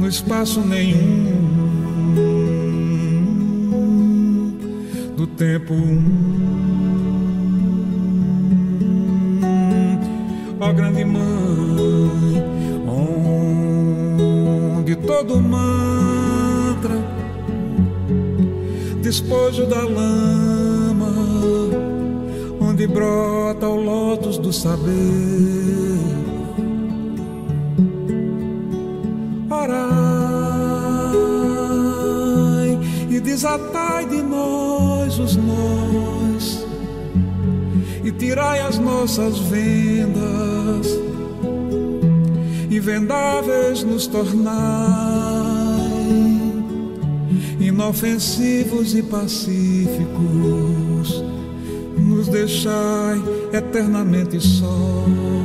no 0.00 0.08
espaço 0.08 0.60
nenhum 0.60 1.53
tempo. 5.34 5.74
ó 10.60 10.72
grande 10.72 11.04
mãe, 11.04 12.42
onde 14.78 14.96
todo 14.96 15.38
mantra, 15.40 16.96
despojo 19.02 19.66
da 19.66 19.82
lama, 19.82 21.12
onde 22.60 22.86
brota 22.86 23.68
o 23.68 23.76
lótus 23.76 24.38
do 24.38 24.52
saber. 24.52 25.83
Desatai 33.24 34.06
de 34.06 34.22
nós 34.22 35.18
os 35.18 35.34
nós 35.34 36.64
e 38.04 38.12
tirai 38.12 38.60
as 38.60 38.78
nossas 38.78 39.38
vendas 39.38 40.86
e 42.70 42.78
vendáveis 42.78 43.82
nos 43.82 44.06
tornai 44.06 44.54
inofensivos 47.58 48.94
e 48.94 49.02
pacíficos 49.02 50.04
nos 51.96 52.28
deixai 52.28 53.22
eternamente 53.52 54.38
sós 54.38 55.43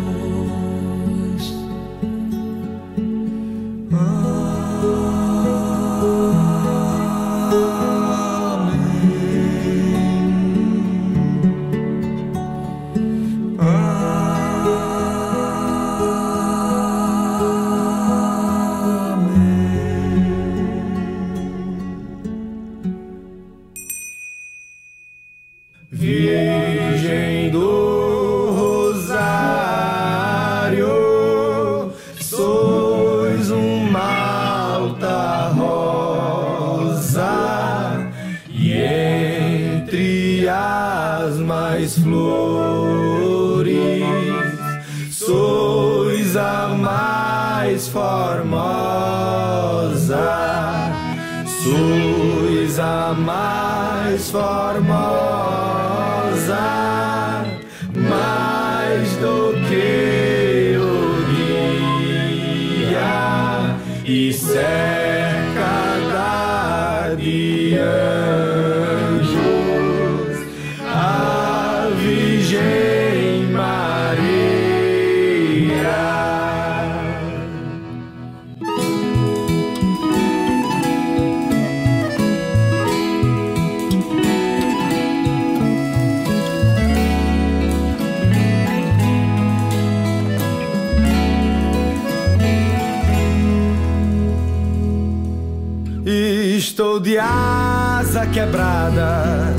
quebrada, 98.27 99.55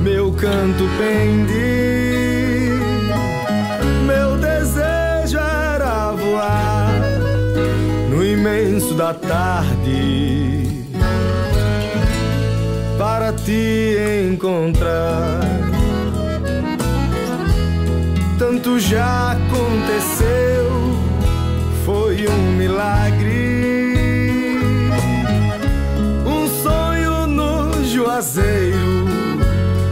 meu 0.00 0.30
canto 0.32 0.84
pende. 0.96 2.70
Meu 4.06 4.36
desejo 4.36 5.38
era 5.38 6.12
voar 6.12 6.92
no 8.10 8.24
imenso 8.24 8.94
da 8.94 9.12
tarde 9.12 10.84
para 12.96 13.32
te 13.32 14.30
encontrar. 14.30 15.40
Tanto 18.38 18.78
já 18.78 19.32
aconteceu, 19.32 20.96
foi 21.84 22.28
um 22.28 22.56
milagre 22.56 23.63
juazeiro 28.14 28.78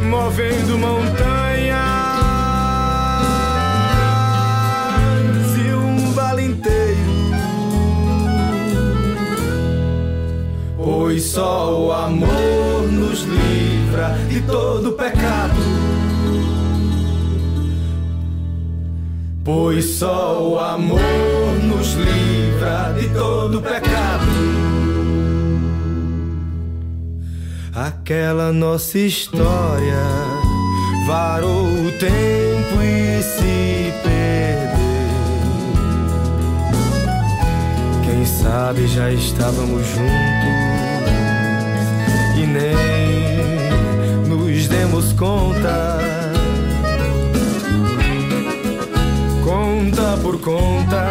movendo 0.09 0.79
montanhas 0.79 1.83
e 5.57 5.75
um 5.75 6.13
vale 6.13 6.45
inteiro. 6.45 7.01
Pois 10.77 11.25
só 11.25 11.87
o 11.87 11.93
amor 11.93 12.93
nos 12.93 13.23
livra 13.23 14.17
de 14.29 14.41
todo 14.43 14.93
pecado. 14.93 15.61
Pois 19.45 19.85
só 19.85 20.49
o 20.49 20.59
amor 20.61 21.01
nos 21.65 21.95
livra 21.95 22.95
de 23.01 23.09
todo 23.09 23.61
pecado. 23.61 23.82
Aquela 28.13 28.53
nossa 28.53 28.99
história 28.99 30.05
varou 31.07 31.65
o 31.65 31.91
tempo 31.93 32.83
e 32.83 33.23
se 33.23 33.91
perdeu. 34.03 34.77
Quem 38.05 38.27
sabe 38.27 38.87
já 38.87 39.11
estávamos 39.11 39.87
juntos 39.87 40.03
e 42.37 42.47
nem 42.47 42.77
nos 44.29 44.69
demos 44.69 45.15
conta. 45.15 45.99
Conta 49.43 50.19
por 50.21 50.39
conta. 50.39 51.07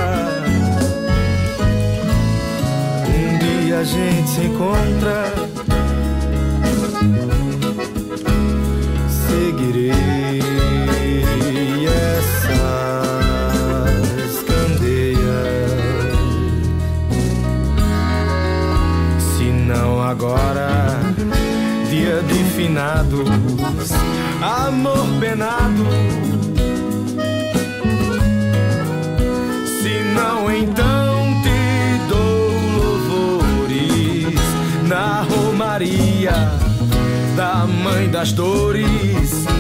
Um 3.07 3.39
dia 3.39 3.79
a 3.79 3.83
gente 3.83 4.29
se 4.29 4.41
encontra 4.45 5.51
Seguirei 9.61 10.41
essas 11.85 12.73
candeias. 14.43 15.19
Se 19.19 19.43
não 19.43 20.01
agora, 20.01 20.69
dia 21.89 22.23
de 22.23 22.43
finados, 22.55 23.29
amor 24.41 25.05
penado. 25.19 25.85
Se 29.63 30.03
não, 30.15 30.51
então 30.51 31.39
te 31.43 31.99
dou 32.09 32.49
louvores 32.77 34.33
na 34.87 35.21
Romaria 35.21 36.71
da 37.35 37.67
Mãe 37.67 38.09
das 38.09 38.31
Dores. 38.31 39.50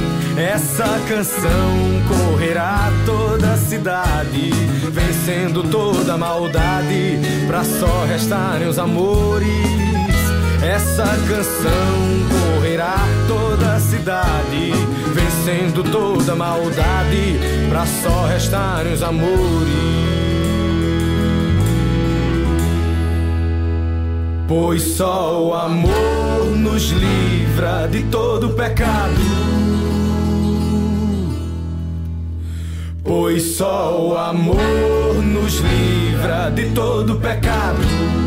Essa 0.41 0.99
canção 1.07 2.01
correrá 2.09 2.91
toda 3.05 3.53
a 3.53 3.57
cidade, 3.57 4.49
vencendo 4.91 5.61
toda 5.69 6.15
a 6.15 6.17
maldade, 6.17 7.19
pra 7.45 7.63
só 7.63 8.05
restarem 8.05 8.67
os 8.67 8.79
amores. 8.79 9.47
Essa 10.63 11.05
canção 11.29 12.55
correrá 12.55 12.95
toda 13.27 13.75
a 13.75 13.79
cidade, 13.79 14.71
vencendo 15.13 15.83
toda 15.83 16.31
a 16.31 16.35
maldade, 16.35 17.39
pra 17.69 17.85
só 17.85 18.25
restarem 18.25 18.93
os 18.93 19.03
amores. 19.03 19.69
Pois 24.47 24.81
só 24.97 25.39
o 25.39 25.53
amor 25.53 26.47
nos 26.57 26.89
livra 26.89 27.87
de 27.87 28.01
todo 28.05 28.49
pecado. 28.49 29.70
Pois 33.13 33.57
só 33.57 34.01
o 34.01 34.17
amor 34.17 35.21
nos 35.21 35.59
livra 35.59 36.49
de 36.49 36.69
todo 36.69 37.17
pecado. 37.17 38.20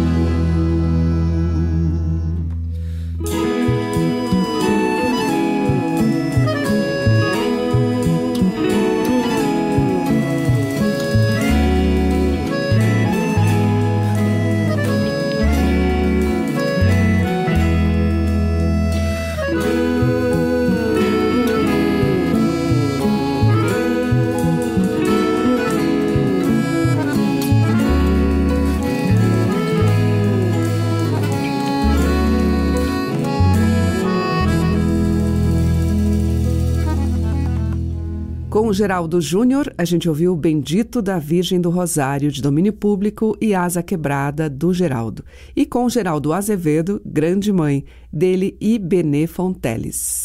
Com 38.64 38.70
o 38.70 38.72
Geraldo 38.72 39.20
Júnior, 39.20 39.70
a 39.76 39.84
gente 39.84 40.08
ouviu 40.08 40.34
Bendito 40.34 41.02
da 41.02 41.18
Virgem 41.18 41.60
do 41.60 41.68
Rosário, 41.68 42.32
de 42.32 42.40
domínio 42.40 42.72
público, 42.72 43.36
e 43.38 43.54
Asa 43.54 43.82
Quebrada, 43.82 44.48
do 44.48 44.72
Geraldo. 44.72 45.22
E 45.54 45.66
com 45.66 45.84
o 45.84 45.90
Geraldo 45.90 46.32
Azevedo, 46.32 46.98
Grande 47.04 47.52
Mãe, 47.52 47.84
dele 48.10 48.56
e 48.58 48.78
Benê 48.78 49.26
Fonteles. 49.26 50.22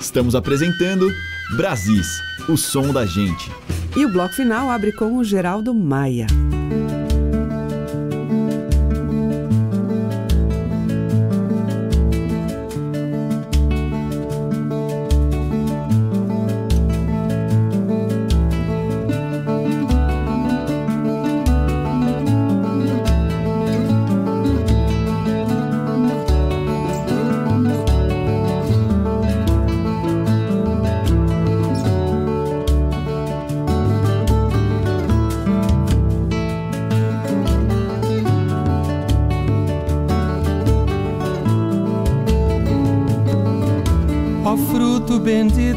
Estamos 0.00 0.36
apresentando 0.36 1.10
Brasis, 1.56 2.06
o 2.48 2.56
som 2.56 2.92
da 2.92 3.04
gente. 3.04 3.50
E 3.96 4.06
o 4.06 4.08
bloco 4.08 4.36
final 4.36 4.70
abre 4.70 4.92
com 4.92 5.16
o 5.16 5.24
Geraldo 5.24 5.74
Maia. 5.74 6.28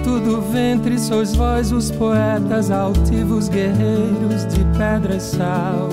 Bendito 0.07 0.19
do 0.19 0.41
ventre, 0.41 0.97
sois 0.97 1.35
vós 1.35 1.71
os 1.71 1.91
poetas 1.91 2.71
altivos 2.71 3.49
guerreiros 3.49 4.45
de 4.47 4.63
pedra 4.77 5.17
e 5.17 5.19
sal. 5.19 5.89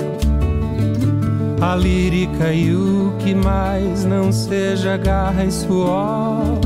A 1.61 1.75
lírica 1.75 2.53
e 2.53 2.73
o 2.73 3.13
que 3.19 3.35
mais 3.35 4.05
não 4.05 4.31
seja 4.31 4.97
garra 4.97 5.43
e 5.43 5.51
suor. 5.51 6.59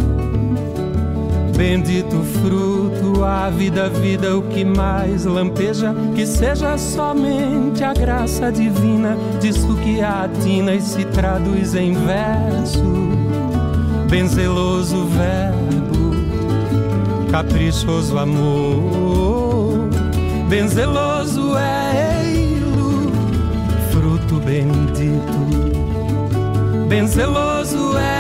Bendito 1.56 2.24
fruto, 2.42 3.24
a 3.24 3.50
vida, 3.50 3.90
vida, 3.90 4.38
o 4.38 4.44
que 4.44 4.64
mais 4.64 5.26
lampeja, 5.26 5.94
que 6.16 6.26
seja 6.26 6.78
somente 6.78 7.84
a 7.84 7.94
graça 7.94 8.50
divina, 8.50 9.18
disso 9.42 9.76
que 9.84 10.02
atina 10.02 10.74
e 10.74 10.82
se 10.82 11.04
traduz 11.06 11.76
em 11.76 11.94
verso. 11.94 12.84
Bem 14.10 14.26
zeloso 14.28 15.06
verbo, 15.06 15.79
caprichoso 17.32 18.18
amor, 18.18 19.90
bem 20.50 20.68
zeloso 20.68 21.56
é 21.58 22.34
ele, 22.34 23.12
fruto 23.92 24.40
bendito, 24.40 25.40
bem 26.88 27.08
zeloso 27.08 27.98
é 27.98 28.19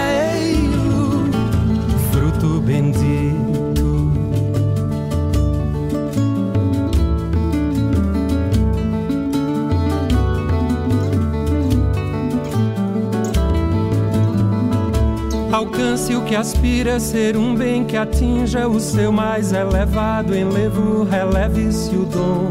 Alcance 15.59 16.15
o 16.15 16.21
que 16.23 16.37
aspira 16.37 16.95
a 16.95 16.99
ser 17.01 17.35
um 17.35 17.53
bem 17.53 17.83
que 17.83 17.97
atinja 17.97 18.65
o 18.65 18.79
seu 18.79 19.11
mais 19.11 19.51
elevado 19.51 20.33
enlevo, 20.33 21.03
releve-se 21.03 21.93
o 21.97 22.05
dom. 22.05 22.49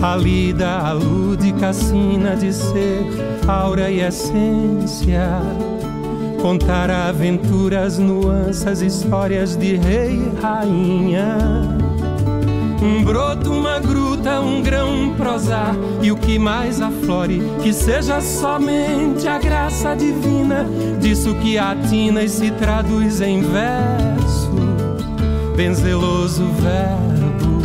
A 0.00 0.14
lida, 0.14 0.78
a 0.78 0.92
lúdica 0.92 1.72
sina 1.72 2.36
de 2.36 2.52
ser, 2.52 3.04
aura 3.48 3.90
e 3.90 4.02
essência. 4.02 5.40
Contar 6.40 6.92
aventuras, 6.92 7.98
nuances, 7.98 8.80
histórias 8.80 9.56
de 9.56 9.74
rei 9.74 10.12
e 10.12 10.40
rainha. 10.40 11.38
Um 12.80 13.02
broto, 13.02 13.50
uma 13.50 13.80
gruta, 13.80 14.05
um 14.28 14.62
grão, 14.62 15.14
prosar 15.16 15.74
e 16.02 16.10
o 16.10 16.16
que 16.16 16.38
mais 16.38 16.80
aflore, 16.80 17.40
que 17.62 17.72
seja 17.72 18.20
somente 18.20 19.26
a 19.28 19.38
graça 19.38 19.94
divina 19.94 20.66
disso 21.00 21.34
que 21.36 21.58
atina 21.58 22.22
e 22.22 22.28
se 22.28 22.50
traduz 22.50 23.20
em 23.20 23.40
verso. 23.40 24.50
Bem 25.56 25.72
zeloso 25.74 26.44
verbo, 26.60 27.62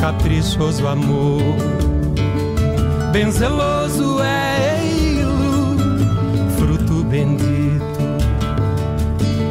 caprichoso 0.00 0.86
amor. 0.86 1.40
Bem 3.12 3.30
zeloso 3.30 4.20
é 4.20 4.84
ele, 4.84 5.24
fruto 6.58 7.04
bendito. 7.04 7.46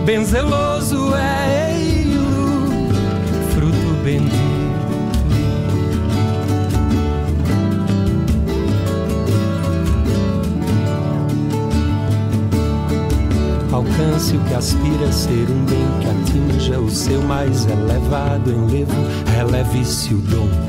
Bem 0.06 0.24
zeloso 0.24 1.16
é 1.16 1.74
ele, 1.74 2.20
fruto 3.54 4.04
alcance 13.76 14.38
o 14.38 14.40
que 14.46 14.54
aspira 14.54 15.06
a 15.08 15.12
ser 15.12 15.50
um 15.50 15.66
bem 15.66 15.86
que 16.00 16.08
atinja 16.08 16.80
o 16.80 16.90
seu 16.90 17.22
mais 17.24 17.66
elevado 17.66 18.50
enlevo, 18.50 18.94
releve-se 19.36 20.14
o 20.14 20.18
dom. 20.20 20.65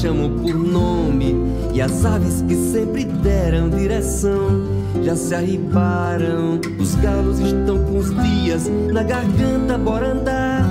Chamam 0.00 0.30
por 0.30 0.54
nome 0.54 1.36
e 1.74 1.80
as 1.82 2.06
aves 2.06 2.42
que 2.48 2.54
sempre 2.54 3.04
deram 3.04 3.68
direção 3.68 4.62
já 5.02 5.14
se 5.14 5.34
arribaram. 5.34 6.58
Os 6.78 6.94
galos 6.94 7.38
estão 7.38 7.84
com 7.84 7.98
os 7.98 8.08
dias 8.22 8.66
na 8.90 9.02
garganta, 9.02 9.76
bora 9.76 10.12
andar. 10.12 10.64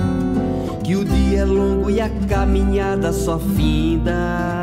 Que 0.82 0.96
o 0.96 1.04
dia 1.04 1.40
é 1.40 1.44
longo 1.44 1.88
e 1.90 2.00
a 2.00 2.10
caminhada 2.28 3.12
só 3.12 3.38
finda. 3.38 4.59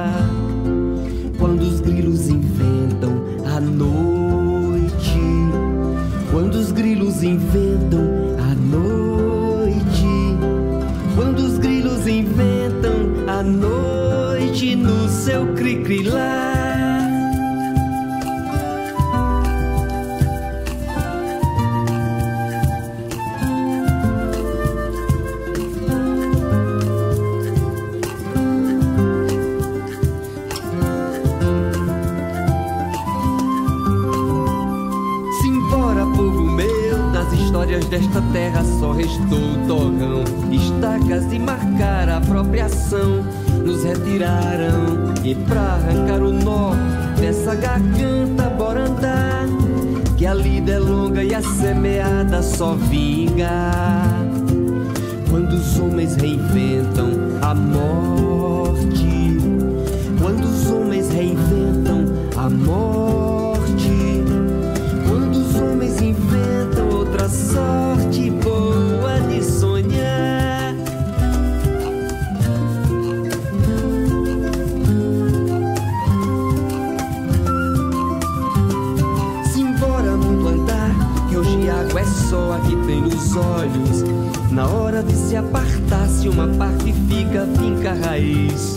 Olhos. 83.38 84.03
Na 84.51 84.67
hora 84.67 85.03
de 85.03 85.13
se 85.13 85.35
apartar, 85.35 86.07
se 86.07 86.27
uma 86.27 86.47
parte 86.47 86.93
fica, 87.07 87.47
finca 87.59 87.91
a 87.91 87.93
raiz. 87.93 88.75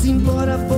Simbora, 0.00 0.58
povo 0.68 0.77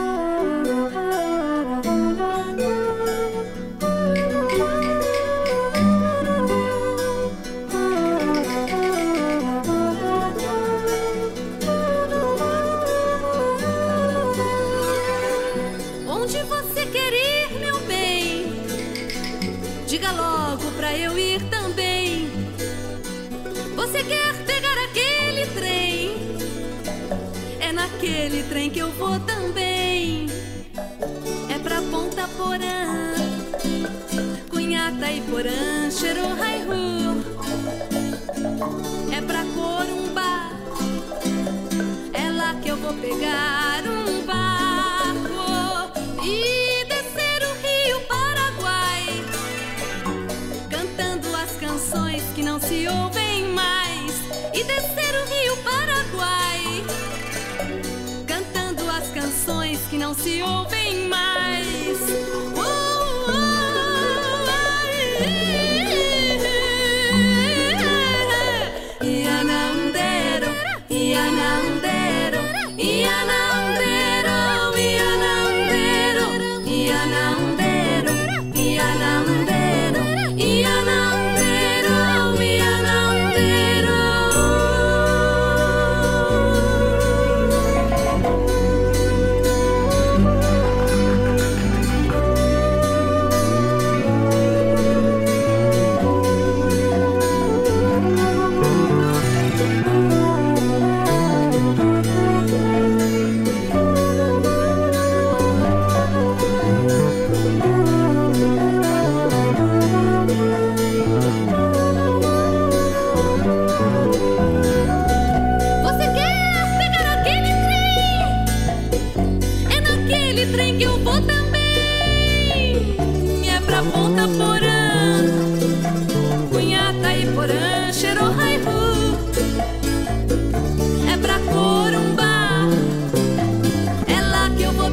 naquele 28.01 28.41
trem 28.43 28.69
que 28.71 28.79
eu 28.79 28.89
vou 28.93 29.19
também. 29.19 30.25
É 31.49 31.59
pra 31.59 31.79
Ponta 31.83 32.27
Porã, 32.29 33.13
Cunhata 34.49 35.11
e 35.11 35.21
Porã, 35.21 35.91
Xerohaihu. 35.91 37.23
É 39.11 39.21
pra 39.21 39.45
Corumbá, 39.53 40.49
é 42.13 42.31
lá 42.31 42.55
que 42.55 42.69
eu 42.69 42.77
vou 42.77 42.93
pegar 42.93 43.83
um 43.85 44.25
barco 44.25 45.91
e 46.25 46.83
descer 46.85 47.43
o 47.43 47.53
rio 47.61 48.01
Paraguai, 48.07 49.23
cantando 50.71 51.35
as 51.35 51.51
canções 51.57 52.23
que 52.33 52.41
não 52.41 52.59
se 52.59 52.87
ouvem. 52.87 53.20
se 60.21 60.43
ouvir. 60.43 60.80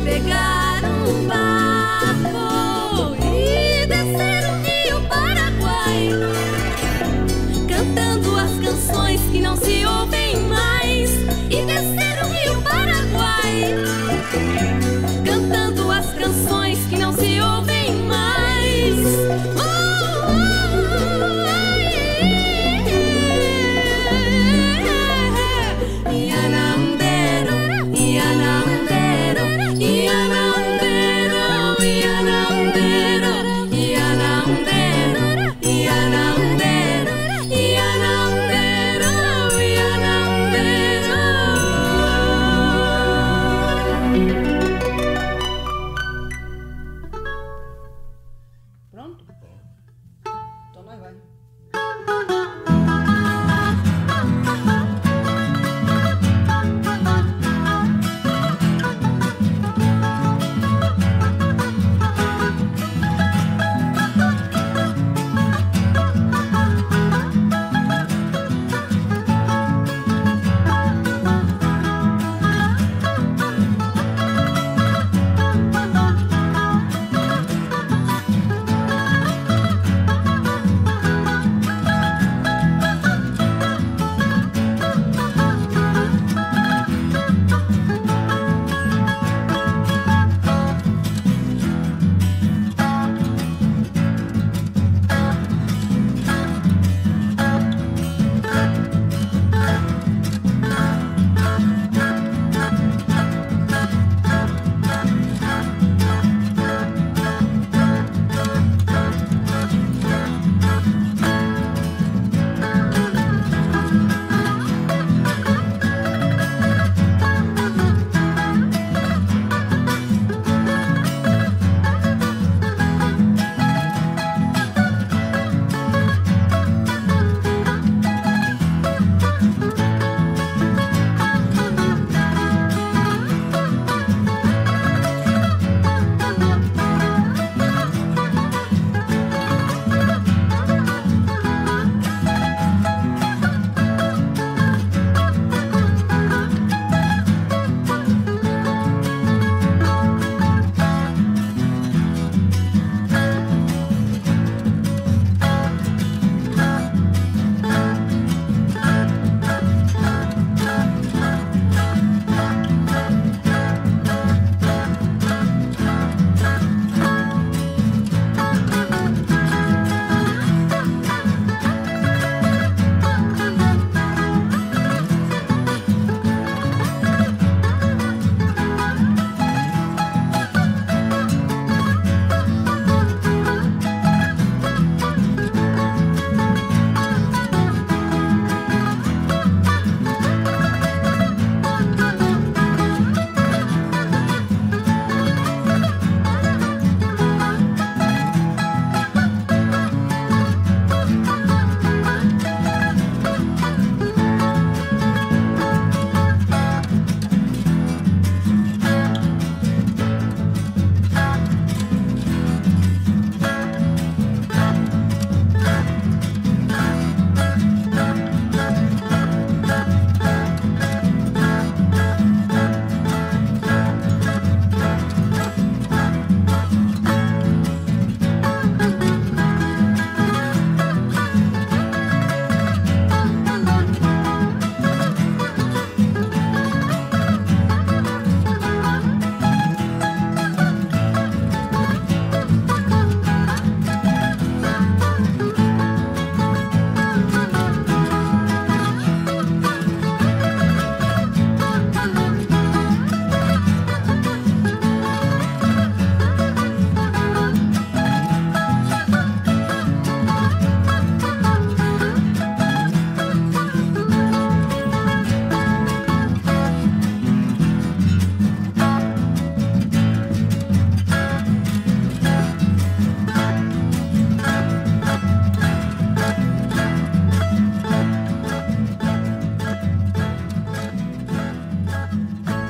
pegar 0.08 0.80
um 0.84 1.28
bar. 1.28 1.67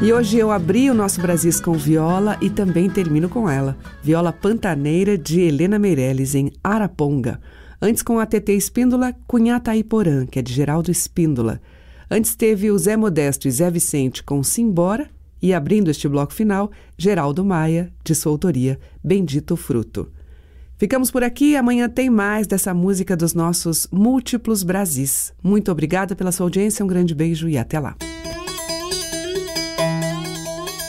E 0.08 0.12
hoje 0.12 0.38
eu 0.38 0.50
abri 0.50 0.88
o 0.88 0.94
nosso 0.94 1.20
Brasis 1.20 1.60
com 1.60 1.74
viola 1.74 2.38
e 2.40 2.48
também 2.48 2.88
termino 2.88 3.28
com 3.28 3.46
ela. 3.46 3.76
Viola 4.02 4.32
Pantaneira 4.32 5.18
de 5.18 5.38
Helena 5.38 5.78
Meirelles, 5.78 6.34
em 6.34 6.50
Araponga. 6.64 7.38
Antes 7.78 8.02
com 8.02 8.18
a 8.18 8.24
TT 8.24 8.54
Espíndola, 8.54 9.14
Cunhata 9.26 9.76
Iporã, 9.76 10.24
que 10.24 10.38
é 10.38 10.42
de 10.42 10.50
Geraldo 10.50 10.90
Espíndola. 10.90 11.60
Antes 12.10 12.34
teve 12.34 12.70
o 12.70 12.78
Zé 12.78 12.96
Modesto 12.96 13.46
e 13.46 13.50
Zé 13.50 13.70
Vicente 13.70 14.22
com 14.22 14.42
Simbora. 14.42 15.10
E 15.42 15.52
abrindo 15.52 15.90
este 15.90 16.08
bloco 16.08 16.32
final, 16.32 16.70
Geraldo 16.96 17.44
Maia, 17.44 17.92
de 18.02 18.14
sua 18.14 18.32
autoria, 18.32 18.80
Bendito 19.04 19.56
Fruto. 19.56 20.10
Ficamos 20.78 21.10
por 21.10 21.22
aqui. 21.22 21.54
Amanhã 21.54 21.86
tem 21.86 22.08
mais 22.08 22.46
dessa 22.46 22.72
música 22.72 23.14
dos 23.14 23.34
nossos 23.34 23.86
múltiplos 23.92 24.62
Brasis. 24.62 25.34
Muito 25.42 25.70
obrigada 25.70 26.16
pela 26.16 26.32
sua 26.32 26.46
audiência, 26.46 26.82
um 26.82 26.88
grande 26.88 27.14
beijo 27.14 27.46
e 27.46 27.58
até 27.58 27.78
lá. 27.78 27.94